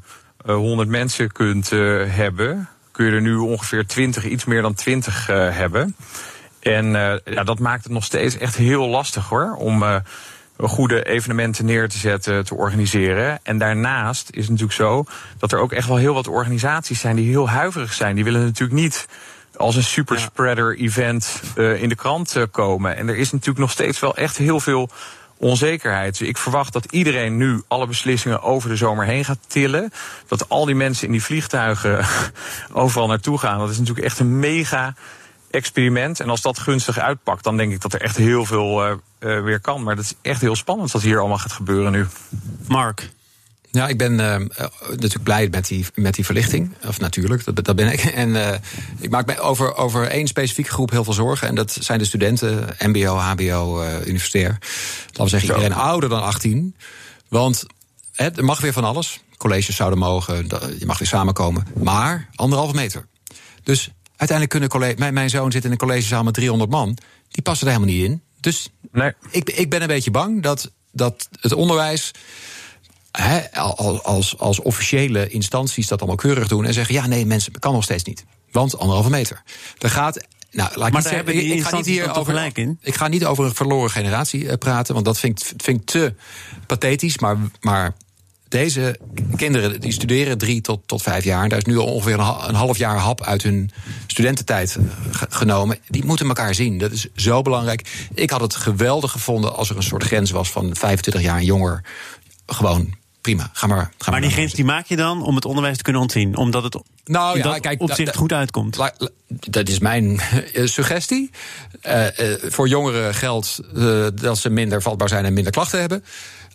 100 0.45 0.89
mensen 0.89 1.31
kunt 1.31 1.71
uh, 1.71 2.03
hebben, 2.07 2.69
kun 2.91 3.05
je 3.05 3.11
er 3.11 3.21
nu 3.21 3.35
ongeveer 3.35 3.87
20, 3.87 4.25
iets 4.25 4.45
meer 4.45 4.61
dan 4.61 4.73
20 4.73 5.29
uh, 5.29 5.35
hebben. 5.55 5.95
En 6.59 6.91
ja, 7.25 7.43
dat 7.43 7.59
maakt 7.59 7.83
het 7.83 7.93
nog 7.93 8.03
steeds 8.03 8.37
echt 8.37 8.55
heel 8.55 8.87
lastig 8.87 9.29
hoor, 9.29 9.55
om 9.55 9.83
goede 10.57 11.03
evenementen 11.03 11.65
neer 11.65 11.89
te 11.89 11.97
zetten, 11.97 12.45
te 12.45 12.55
organiseren. 12.55 13.39
En 13.43 13.57
daarnaast 13.57 14.29
is 14.29 14.41
het 14.41 14.49
natuurlijk 14.49 14.77
zo 14.77 15.05
dat 15.37 15.51
er 15.51 15.59
ook 15.59 15.71
echt 15.71 15.87
wel 15.87 15.97
heel 15.97 16.13
wat 16.13 16.27
organisaties 16.27 16.99
zijn 16.99 17.15
die 17.15 17.29
heel 17.29 17.49
huiverig 17.49 17.93
zijn. 17.93 18.15
Die 18.15 18.23
willen 18.23 18.43
natuurlijk 18.43 18.79
niet 18.79 19.07
als 19.59 19.75
een 19.75 19.83
superspreader 19.83 20.77
event 20.77 21.41
uh, 21.55 21.81
in 21.81 21.89
de 21.89 21.95
krant 21.95 22.35
uh, 22.35 22.43
komen. 22.51 22.95
En 22.95 23.07
er 23.07 23.17
is 23.17 23.31
natuurlijk 23.31 23.59
nog 23.59 23.71
steeds 23.71 23.99
wel 23.99 24.15
echt 24.15 24.37
heel 24.37 24.59
veel 24.59 24.89
onzekerheid. 25.37 26.17
Dus 26.17 26.27
ik 26.27 26.37
verwacht 26.37 26.73
dat 26.73 26.85
iedereen 26.91 27.37
nu 27.37 27.61
alle 27.67 27.87
beslissingen 27.87 28.41
over 28.41 28.69
de 28.69 28.75
zomer 28.75 29.05
heen 29.05 29.25
gaat 29.25 29.39
tillen. 29.47 29.91
Dat 30.27 30.49
al 30.49 30.65
die 30.65 30.75
mensen 30.75 31.05
in 31.05 31.11
die 31.11 31.23
vliegtuigen 31.23 32.05
overal 32.71 33.07
naartoe 33.07 33.37
gaan. 33.37 33.59
Dat 33.59 33.69
is 33.69 33.77
natuurlijk 33.77 34.05
echt 34.05 34.19
een 34.19 34.39
mega 34.39 34.93
experiment. 35.51 36.19
En 36.19 36.29
als 36.29 36.41
dat 36.41 36.59
gunstig 36.59 36.99
uitpakt, 36.99 37.43
dan 37.43 37.57
denk 37.57 37.71
ik 37.71 37.81
dat 37.81 37.93
er 37.93 38.01
echt 38.01 38.17
heel 38.17 38.45
veel 38.45 38.87
uh, 38.87 38.95
weer 39.19 39.59
kan. 39.59 39.83
Maar 39.83 39.95
dat 39.95 40.05
is 40.05 40.13
echt 40.21 40.41
heel 40.41 40.55
spannend 40.55 40.91
wat 40.91 41.01
hier 41.01 41.19
allemaal 41.19 41.37
gaat 41.37 41.51
gebeuren 41.51 41.91
nu. 41.91 42.07
Mark. 42.67 43.09
Ja, 43.71 43.87
ik 43.87 43.97
ben 43.97 44.11
uh, 44.11 44.35
natuurlijk 44.89 45.23
blij 45.23 45.47
met 45.51 45.67
die, 45.67 45.85
met 45.95 46.13
die 46.15 46.25
verlichting. 46.25 46.73
Of 46.87 46.99
natuurlijk, 46.99 47.45
dat, 47.45 47.65
dat 47.65 47.75
ben 47.75 47.91
ik. 47.91 47.99
En 48.23 48.29
uh, 48.29 48.53
ik 48.99 49.09
maak 49.09 49.25
me 49.25 49.39
over, 49.39 49.75
over 49.75 50.07
één 50.07 50.27
specifieke 50.27 50.71
groep 50.71 50.91
heel 50.91 51.03
veel 51.03 51.13
zorgen. 51.13 51.47
En 51.47 51.55
dat 51.55 51.77
zijn 51.79 51.99
de 51.99 52.05
studenten, 52.05 52.75
MBO, 52.79 53.15
HBO, 53.15 53.81
uh, 53.81 53.93
universitair. 54.05 54.57
Laten 55.05 55.23
we 55.23 55.29
zeggen, 55.29 55.49
iedereen 55.49 55.73
ouder 55.73 56.09
dan 56.09 56.23
18. 56.23 56.75
Want 57.27 57.65
hè, 58.13 58.29
er 58.29 58.45
mag 58.45 58.61
weer 58.61 58.73
van 58.73 58.83
alles. 58.83 59.19
Colleges 59.37 59.75
zouden 59.75 59.99
mogen, 59.99 60.47
je 60.79 60.85
mag 60.85 60.97
weer 60.97 61.07
samenkomen. 61.07 61.67
Maar 61.75 62.29
anderhalve 62.35 62.75
meter. 62.75 63.07
Dus 63.63 63.89
uiteindelijk 64.09 64.49
kunnen 64.49 64.69
collega's. 64.69 64.99
Mijn, 64.99 65.13
mijn 65.13 65.29
zoon 65.29 65.51
zit 65.51 65.65
in 65.65 65.71
een 65.71 65.77
collegezaal 65.77 66.23
met 66.23 66.33
300 66.33 66.71
man. 66.71 66.97
Die 67.29 67.41
passen 67.41 67.67
er 67.67 67.73
helemaal 67.73 67.95
niet 67.95 68.05
in. 68.05 68.21
Dus 68.39 68.69
nee. 68.91 69.13
ik, 69.29 69.49
ik 69.49 69.69
ben 69.69 69.81
een 69.81 69.87
beetje 69.87 70.11
bang 70.11 70.41
dat, 70.43 70.71
dat 70.91 71.29
het 71.39 71.53
onderwijs 71.53 72.11
als, 74.03 74.37
als 74.37 74.59
officiële 74.59 75.29
instanties 75.29 75.87
dat 75.87 75.99
allemaal 75.99 76.17
keurig 76.17 76.47
doen 76.47 76.65
en 76.65 76.73
zeggen: 76.73 76.95
ja, 76.95 77.07
nee, 77.07 77.25
mensen, 77.25 77.59
kan 77.59 77.73
nog 77.73 77.83
steeds 77.83 78.03
niet. 78.03 78.25
Want 78.51 78.77
anderhalve 78.77 79.09
meter. 79.09 79.43
Er 79.77 79.89
gaat. 79.89 80.27
Nou, 80.51 80.69
laat 80.75 80.91
maar 80.91 81.05
ik, 81.05 81.11
hebben 81.11 81.33
die 81.33 81.53
ik 81.53 81.63
ga 81.63 81.75
niet 81.75 81.85
hier 81.85 82.09
over, 82.09 82.33
gelijk 82.33 82.57
in. 82.57 82.79
Ik 82.81 82.95
ga 82.95 83.07
niet 83.07 83.25
over 83.25 83.45
een 83.45 83.55
verloren 83.55 83.91
generatie 83.91 84.43
uh, 84.43 84.53
praten, 84.53 84.93
want 84.93 85.05
dat 85.05 85.19
vind, 85.19 85.53
vind 85.57 85.79
ik 85.79 85.85
te 85.85 86.13
pathetisch. 86.65 87.17
Maar, 87.17 87.37
maar 87.59 87.93
deze 88.47 88.99
kinderen 89.35 89.81
die 89.81 89.91
studeren 89.91 90.37
drie 90.37 90.61
tot, 90.61 90.81
tot 90.85 91.01
vijf 91.01 91.23
jaar. 91.23 91.49
Daar 91.49 91.57
is 91.57 91.65
nu 91.65 91.77
al 91.77 91.93
ongeveer 91.93 92.19
een, 92.19 92.55
half 92.55 92.77
jaar 92.77 92.97
hap 92.97 93.23
uit 93.23 93.43
hun 93.43 93.71
studententijd 94.07 94.77
uh, 94.79 94.85
genomen. 95.29 95.77
Die 95.87 96.05
moeten 96.05 96.27
elkaar 96.27 96.55
zien. 96.55 96.77
Dat 96.77 96.91
is 96.91 97.07
zo 97.15 97.41
belangrijk. 97.41 98.07
Ik 98.13 98.29
had 98.29 98.41
het 98.41 98.55
geweldig 98.55 99.11
gevonden 99.11 99.55
als 99.55 99.69
er 99.69 99.75
een 99.75 99.83
soort 99.83 100.03
grens 100.03 100.31
was 100.31 100.51
van 100.51 100.75
25 100.75 101.21
jaar 101.21 101.37
en 101.37 101.45
jonger. 101.45 101.83
Gewoon 102.45 102.97
prima. 103.21 103.49
Ga 103.53 103.67
maar. 103.67 103.91
Ga 103.97 104.11
maar 104.11 104.21
die 104.21 104.29
grens 104.29 104.53
die 104.53 104.65
maak 104.65 104.85
je 104.85 104.95
dan 104.95 105.23
om 105.23 105.35
het 105.35 105.45
onderwijs 105.45 105.77
te 105.77 105.83
kunnen 105.83 106.01
ontzien? 106.01 106.37
Omdat 106.37 106.63
het 106.63 106.77
nou, 107.03 107.37
ja, 107.37 107.43
dat 107.43 107.59
kijk, 107.59 107.81
op 107.81 107.91
zich 107.91 108.15
goed 108.15 108.33
uitkomt. 108.33 108.77
La, 108.77 108.93
la, 108.97 109.09
dat 109.27 109.69
is 109.69 109.79
mijn 109.79 110.05
uh, 110.53 110.67
suggestie. 110.67 111.29
Uh, 111.87 112.03
uh, 112.03 112.35
voor 112.41 112.67
jongeren 112.67 113.15
geldt 113.15 113.59
dat 114.21 114.37
ze 114.37 114.49
minder 114.49 114.81
vatbaar 114.81 115.09
zijn 115.09 115.25
en 115.25 115.33
minder 115.33 115.51
klachten 115.51 115.79
hebben. 115.79 116.03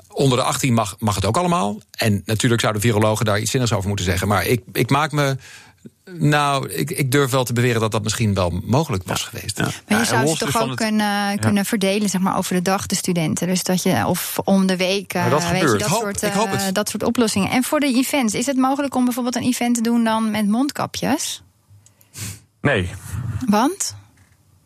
Onder 0.08 0.38
de 0.38 0.44
18 0.44 0.74
mag, 0.74 0.96
mag 0.98 1.14
het 1.14 1.24
ook 1.24 1.36
allemaal. 1.36 1.78
En 1.90 2.22
natuurlijk 2.24 2.60
zouden 2.60 2.82
virologen 2.82 3.24
daar 3.24 3.40
iets 3.40 3.50
zinnigs 3.50 3.72
over 3.72 3.88
moeten 3.88 4.04
zeggen. 4.06 4.28
Maar 4.28 4.46
ik, 4.46 4.62
ik 4.72 4.90
maak 4.90 5.12
me 5.12 5.36
nou, 6.04 6.70
ik, 6.70 6.90
ik, 6.90 7.10
durf 7.10 7.30
wel 7.30 7.44
te 7.44 7.52
beweren 7.52 7.80
dat 7.80 7.92
dat 7.92 8.02
misschien 8.02 8.34
wel 8.34 8.60
mogelijk 8.64 9.02
was 9.06 9.20
ja. 9.20 9.26
geweest. 9.26 9.58
Ja. 9.58 9.70
Maar 9.88 9.98
je 9.98 10.04
zou 10.04 10.26
ze 10.26 10.36
toch 10.36 10.62
ook 10.62 10.68
het... 10.68 10.78
kunnen, 10.78 11.38
kunnen 11.38 11.64
verdelen 11.64 12.08
zeg 12.08 12.20
maar, 12.20 12.36
over 12.36 12.54
de 12.54 12.62
dag, 12.62 12.86
de 12.86 12.94
studenten. 12.94 13.46
Dus 13.46 13.62
dat 13.62 13.82
je, 13.82 14.06
of 14.06 14.38
om 14.44 14.66
de 14.66 14.76
week, 14.76 15.12
ja, 15.12 15.28
dat, 15.28 15.50
weet 15.50 15.60
je, 15.60 15.76
dat, 15.76 15.82
hoop, 15.82 16.00
soort, 16.00 16.22
ik 16.22 16.32
hoop 16.32 16.50
het. 16.50 16.74
dat 16.74 16.88
soort 16.88 17.02
oplossingen. 17.02 17.50
En 17.50 17.62
voor 17.62 17.80
de 17.80 17.94
events, 17.94 18.34
is 18.34 18.46
het 18.46 18.56
mogelijk 18.56 18.94
om 18.94 19.04
bijvoorbeeld 19.04 19.36
een 19.36 19.42
event 19.42 19.74
te 19.74 19.82
doen 19.82 20.04
dan 20.04 20.30
met 20.30 20.46
mondkapjes? 20.46 21.42
Nee. 22.60 22.90
Want? 23.46 23.96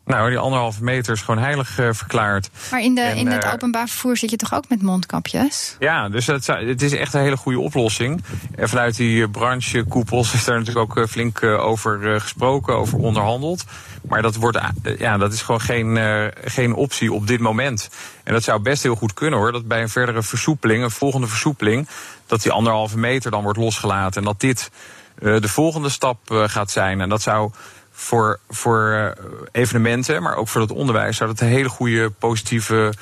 Nou, 0.09 0.29
die 0.29 0.37
anderhalve 0.37 0.83
meter 0.83 1.13
is 1.13 1.21
gewoon 1.21 1.43
heilig 1.43 1.79
uh, 1.79 1.89
verklaard. 1.91 2.49
Maar 2.71 2.81
in, 2.81 2.95
de, 2.95 3.01
en, 3.01 3.17
in 3.17 3.27
het 3.27 3.43
uh, 3.43 3.53
openbaar 3.53 3.87
vervoer 3.87 4.17
zit 4.17 4.29
je 4.29 4.37
toch 4.37 4.53
ook 4.53 4.69
met 4.69 4.81
mondkapjes? 4.81 5.75
Ja, 5.79 6.09
dus 6.09 6.27
het, 6.27 6.47
het 6.47 6.81
is 6.81 6.93
echt 6.93 7.13
een 7.13 7.21
hele 7.21 7.37
goede 7.37 7.59
oplossing. 7.59 8.23
En 8.55 8.69
vanuit 8.69 8.95
die 8.95 9.29
branchekoepels 9.29 10.33
is 10.33 10.43
daar 10.43 10.59
natuurlijk 10.59 10.97
ook 10.97 11.09
flink 11.09 11.43
over 11.43 12.21
gesproken, 12.21 12.75
over 12.75 12.97
onderhandeld. 12.97 13.63
Maar 14.07 14.21
dat, 14.21 14.35
wordt, 14.35 14.59
ja, 14.97 15.17
dat 15.17 15.33
is 15.33 15.41
gewoon 15.41 15.61
geen, 15.61 15.99
geen 16.43 16.73
optie 16.73 17.13
op 17.13 17.27
dit 17.27 17.39
moment. 17.39 17.89
En 18.23 18.33
dat 18.33 18.43
zou 18.43 18.61
best 18.61 18.83
heel 18.83 18.95
goed 18.95 19.13
kunnen 19.13 19.39
hoor. 19.39 19.51
Dat 19.51 19.67
bij 19.67 19.81
een 19.81 19.89
verdere 19.89 20.23
versoepeling, 20.23 20.83
een 20.83 20.91
volgende 20.91 21.27
versoepeling, 21.27 21.87
dat 22.25 22.41
die 22.41 22.51
anderhalve 22.51 22.97
meter 22.97 23.31
dan 23.31 23.43
wordt 23.43 23.59
losgelaten. 23.59 24.21
En 24.21 24.27
dat 24.27 24.39
dit 24.39 24.71
de 25.19 25.49
volgende 25.49 25.89
stap 25.89 26.19
gaat 26.27 26.71
zijn. 26.71 27.01
En 27.01 27.09
dat 27.09 27.21
zou 27.21 27.51
voor, 27.99 28.39
voor 28.49 29.13
evenementen, 29.51 30.23
maar 30.23 30.35
ook 30.35 30.47
voor 30.47 30.61
het 30.61 30.71
onderwijs, 30.71 31.17
zou 31.17 31.29
dat 31.29 31.39
een 31.39 31.47
hele 31.47 31.69
goede 31.69 32.09
positieve 32.09 32.93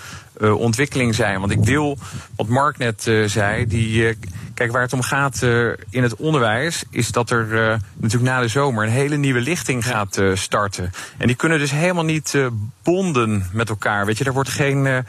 uh, 0.41 0.59
ontwikkeling 0.59 1.15
zijn. 1.15 1.39
Want 1.39 1.51
ik 1.51 1.65
deel 1.65 1.97
wat 2.35 2.47
Mark 2.47 2.77
net 2.77 3.07
uh, 3.07 3.27
zei. 3.27 3.67
Die, 3.67 4.17
kijk, 4.53 4.71
waar 4.71 4.81
het 4.81 4.93
om 4.93 5.01
gaat 5.01 5.41
in 5.89 6.03
het 6.03 6.15
onderwijs, 6.15 6.83
is 6.89 7.11
dat 7.11 7.29
er 7.29 7.47
natuurlijk 7.95 8.31
na 8.31 8.41
de 8.41 8.47
zomer 8.47 8.83
een 8.83 8.91
hele 8.91 9.15
nieuwe 9.15 9.41
lichting 9.41 9.85
gaat 9.85 10.21
starten. 10.33 10.91
En 11.17 11.27
die 11.27 11.35
kunnen 11.35 11.59
dus 11.59 11.71
helemaal 11.71 12.05
niet 12.05 12.37
bonden 12.83 13.49
met 13.51 13.69
elkaar. 13.69 14.05
Weet 14.05 14.17
je, 14.17 14.23
er 14.23 14.33
wordt 14.33 14.49
geen. 14.49 15.05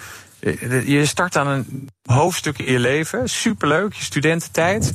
Je 0.84 1.06
start 1.06 1.36
aan 1.36 1.46
een 1.46 1.88
hoofdstuk 2.02 2.58
in 2.58 2.72
je 2.72 2.78
leven. 2.78 3.28
Superleuk, 3.28 3.92
je 3.92 4.04
studententijd. 4.04 4.92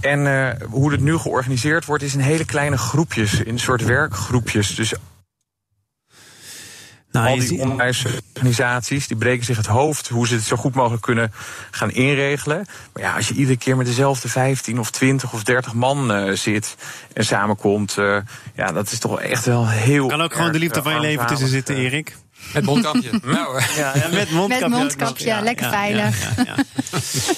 En 0.00 0.20
uh, 0.26 0.50
hoe 0.70 0.92
het 0.92 1.00
nu 1.00 1.16
georganiseerd 1.16 1.84
wordt, 1.84 2.02
is 2.02 2.14
in 2.14 2.20
hele 2.20 2.44
kleine 2.44 2.78
groepjes, 2.78 3.40
in 3.40 3.52
een 3.52 3.58
soort 3.58 3.84
werkgroepjes. 3.84 4.74
Dus 4.74 4.94
nou, 7.10 7.28
al 7.28 7.38
die 7.38 7.60
onderwijsorganisaties 7.60 9.06
die 9.06 9.16
breken 9.16 9.44
zich 9.44 9.56
het 9.56 9.66
hoofd 9.66 10.08
hoe 10.08 10.26
ze 10.26 10.34
het 10.34 10.44
zo 10.44 10.56
goed 10.56 10.74
mogelijk 10.74 11.02
kunnen 11.02 11.32
gaan 11.70 11.90
inregelen. 11.90 12.66
Maar 12.92 13.02
ja, 13.02 13.14
als 13.14 13.28
je 13.28 13.34
iedere 13.34 13.58
keer 13.58 13.76
met 13.76 13.86
dezelfde 13.86 14.28
15 14.28 14.78
of 14.78 14.90
20 14.90 15.32
of 15.32 15.42
30 15.44 15.74
man 15.74 16.16
uh, 16.16 16.32
zit 16.34 16.76
en 17.12 17.24
samenkomt, 17.24 17.96
uh, 17.98 18.18
ja, 18.54 18.72
dat 18.72 18.92
is 18.92 18.98
toch 18.98 19.20
echt 19.20 19.44
wel 19.44 19.68
heel. 19.68 20.06
Kan 20.06 20.22
ook 20.22 20.34
gewoon 20.34 20.52
de 20.52 20.58
liefde 20.58 20.82
van 20.82 20.94
je 20.94 21.00
leven 21.00 21.26
tussen 21.26 21.48
zitten, 21.48 21.76
Erik. 21.76 22.16
Met 22.54 22.64
mondkapje. 22.64 23.10
nou, 23.22 23.60
ja, 23.76 23.96
ja, 23.96 24.08
met 24.08 24.30
mondkapje. 24.30 24.68
Met 24.68 24.78
mondkapje, 24.78 25.26
ja, 25.26 25.40
lekker 25.40 25.64
ja, 25.64 25.70
veilig. 25.70 26.36
Ja, 26.36 26.44
ja, 26.44 26.54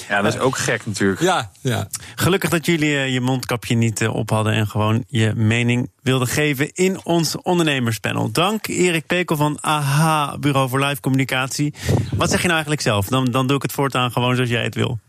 ja, 0.09 0.21
dat 0.21 0.33
is 0.33 0.39
ook 0.39 0.57
gek 0.57 0.85
natuurlijk. 0.85 1.21
Ja, 1.21 1.51
ja. 1.61 1.87
Gelukkig 2.15 2.49
dat 2.49 2.65
jullie 2.65 2.89
uh, 2.89 3.13
je 3.13 3.21
mondkapje 3.21 3.75
niet 3.75 4.01
uh, 4.01 4.15
op 4.15 4.29
hadden 4.29 4.53
en 4.53 4.67
gewoon 4.67 5.03
je 5.07 5.33
mening 5.35 5.91
wilden 6.01 6.27
geven 6.27 6.71
in 6.73 7.05
ons 7.05 7.35
ondernemerspanel. 7.41 8.31
Dank 8.31 8.67
Erik 8.67 9.05
Pekel 9.05 9.35
van 9.35 9.57
AHA, 9.61 10.37
Bureau 10.37 10.69
voor 10.69 10.85
Live 10.85 11.01
Communicatie. 11.01 11.73
Wat 12.15 12.29
zeg 12.29 12.37
je 12.37 12.43
nou 12.43 12.51
eigenlijk 12.51 12.81
zelf? 12.81 13.05
Dan, 13.07 13.25
dan 13.25 13.47
doe 13.47 13.55
ik 13.55 13.61
het 13.61 13.71
voortaan 13.71 14.11
gewoon 14.11 14.35
zoals 14.35 14.49
jij 14.49 14.63
het 14.63 14.75
wil. 14.75 14.99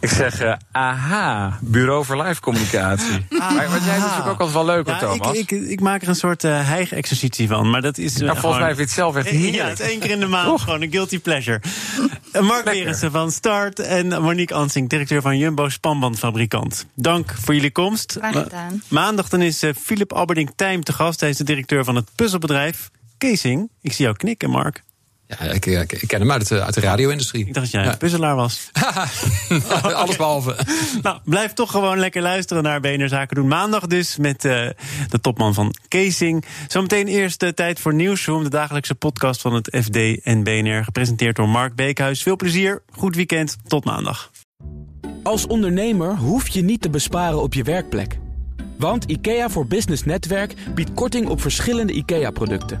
Ik 0.00 0.08
zeg 0.08 0.42
uh, 0.42 0.52
aha, 0.72 1.58
Bureau 1.60 2.04
voor 2.04 2.22
Live 2.22 2.40
Communicatie. 2.40 3.26
maar, 3.38 3.54
maar 3.54 3.82
jij 3.84 3.98
natuurlijk 3.98 4.26
ook 4.26 4.40
altijd 4.40 4.52
wel 4.52 4.64
leuk, 4.64 4.86
ja, 4.86 4.98
Thomas. 4.98 5.36
Ik, 5.36 5.50
ik, 5.50 5.68
ik, 5.68 5.80
maak 5.80 6.02
er 6.02 6.08
een 6.08 6.14
soort 6.14 6.44
uh, 6.44 6.68
hijg-exercitie 6.68 7.48
van, 7.48 7.70
maar 7.70 7.82
dat 7.82 7.98
is... 7.98 8.14
Uh, 8.14 8.20
nou, 8.20 8.38
volgens 8.38 8.40
gewoon, 8.40 8.58
mij 8.58 8.66
vind 8.66 8.78
je 8.78 8.82
het 8.84 8.92
zelf 8.92 9.16
echt 9.16 9.28
heerlijk. 9.28 9.54
Ja, 9.54 9.68
het 9.68 9.80
één 9.80 9.98
keer 9.98 10.10
in 10.10 10.20
de 10.20 10.26
maand, 10.26 10.60
gewoon 10.60 10.82
een 10.82 10.90
guilty 10.90 11.20
pleasure. 11.20 11.60
Mark 12.40 12.64
Berensen 12.64 13.10
van 13.10 13.30
Start 13.30 13.78
en 13.78 14.22
Monique 14.22 14.54
Ansing, 14.54 14.88
directeur 14.88 15.22
van 15.22 15.38
Jumbo 15.38 15.68
Spanbandfabrikant. 15.68 16.86
Dank 16.94 17.34
voor 17.34 17.54
jullie 17.54 17.72
komst. 17.72 18.16
Graag 18.18 18.42
gedaan. 18.42 18.82
Maandag 18.88 19.28
dan 19.28 19.42
is 19.42 19.64
Philip 19.82 20.12
Alberding 20.12 20.52
Tijm 20.56 20.82
te 20.82 20.92
gast. 20.92 21.20
Hij 21.20 21.28
is 21.28 21.36
de 21.36 21.44
directeur 21.44 21.84
van 21.84 21.96
het 21.96 22.08
puzzelbedrijf 22.14 22.90
Casing. 23.18 23.70
Ik 23.80 23.92
zie 23.92 24.04
jou 24.04 24.16
knikken, 24.16 24.50
Mark. 24.50 24.84
Ja, 25.26 25.38
ik, 25.38 25.66
ik, 25.66 25.92
ik, 25.92 26.08
ken 26.08 26.20
hem 26.20 26.30
uit 26.30 26.48
de, 26.48 26.62
uit 26.62 26.74
de 26.74 26.80
radio-industrie. 26.80 27.46
Ik 27.46 27.54
dacht 27.54 27.66
dat 27.66 27.74
jij 27.74 27.84
ja. 27.84 27.92
een 27.92 27.98
puzzelaar 27.98 28.34
was. 28.34 28.70
okay. 29.76 29.92
Alles 29.92 30.16
behalve. 30.16 30.56
nou, 31.02 31.18
blijf 31.24 31.52
toch 31.52 31.70
gewoon 31.70 31.98
lekker 31.98 32.22
luisteren 32.22 32.62
naar 32.62 32.80
BNR 32.80 33.08
Zaken 33.08 33.36
doen. 33.36 33.48
Maandag 33.48 33.86
dus 33.86 34.16
met 34.16 34.44
uh, 34.44 34.52
de 35.08 35.20
topman 35.20 35.54
van 35.54 35.74
Casing. 35.88 36.44
Zometeen 36.68 37.06
eerst 37.06 37.42
uh, 37.42 37.48
tijd 37.48 37.80
voor 37.80 37.94
Nieuwsroom, 37.94 38.42
de 38.42 38.50
dagelijkse 38.50 38.94
podcast 38.94 39.40
van 39.40 39.54
het 39.54 39.76
FD 39.82 40.22
en 40.22 40.42
BNR. 40.42 40.84
Gepresenteerd 40.84 41.36
door 41.36 41.48
Mark 41.48 41.74
Beekhuis. 41.74 42.22
Veel 42.22 42.36
plezier, 42.36 42.82
goed 42.90 43.16
weekend, 43.16 43.56
tot 43.66 43.84
maandag. 43.84 44.30
Als 45.22 45.46
ondernemer 45.46 46.16
hoef 46.16 46.48
je 46.48 46.62
niet 46.62 46.82
te 46.82 46.90
besparen 46.90 47.42
op 47.42 47.54
je 47.54 47.62
werkplek. 47.62 48.18
Want 48.78 49.04
IKEA 49.04 49.48
voor 49.48 49.66
Business 49.66 50.04
Netwerk 50.04 50.54
biedt 50.74 50.94
korting 50.94 51.28
op 51.28 51.40
verschillende 51.40 51.92
IKEA-producten. 51.92 52.80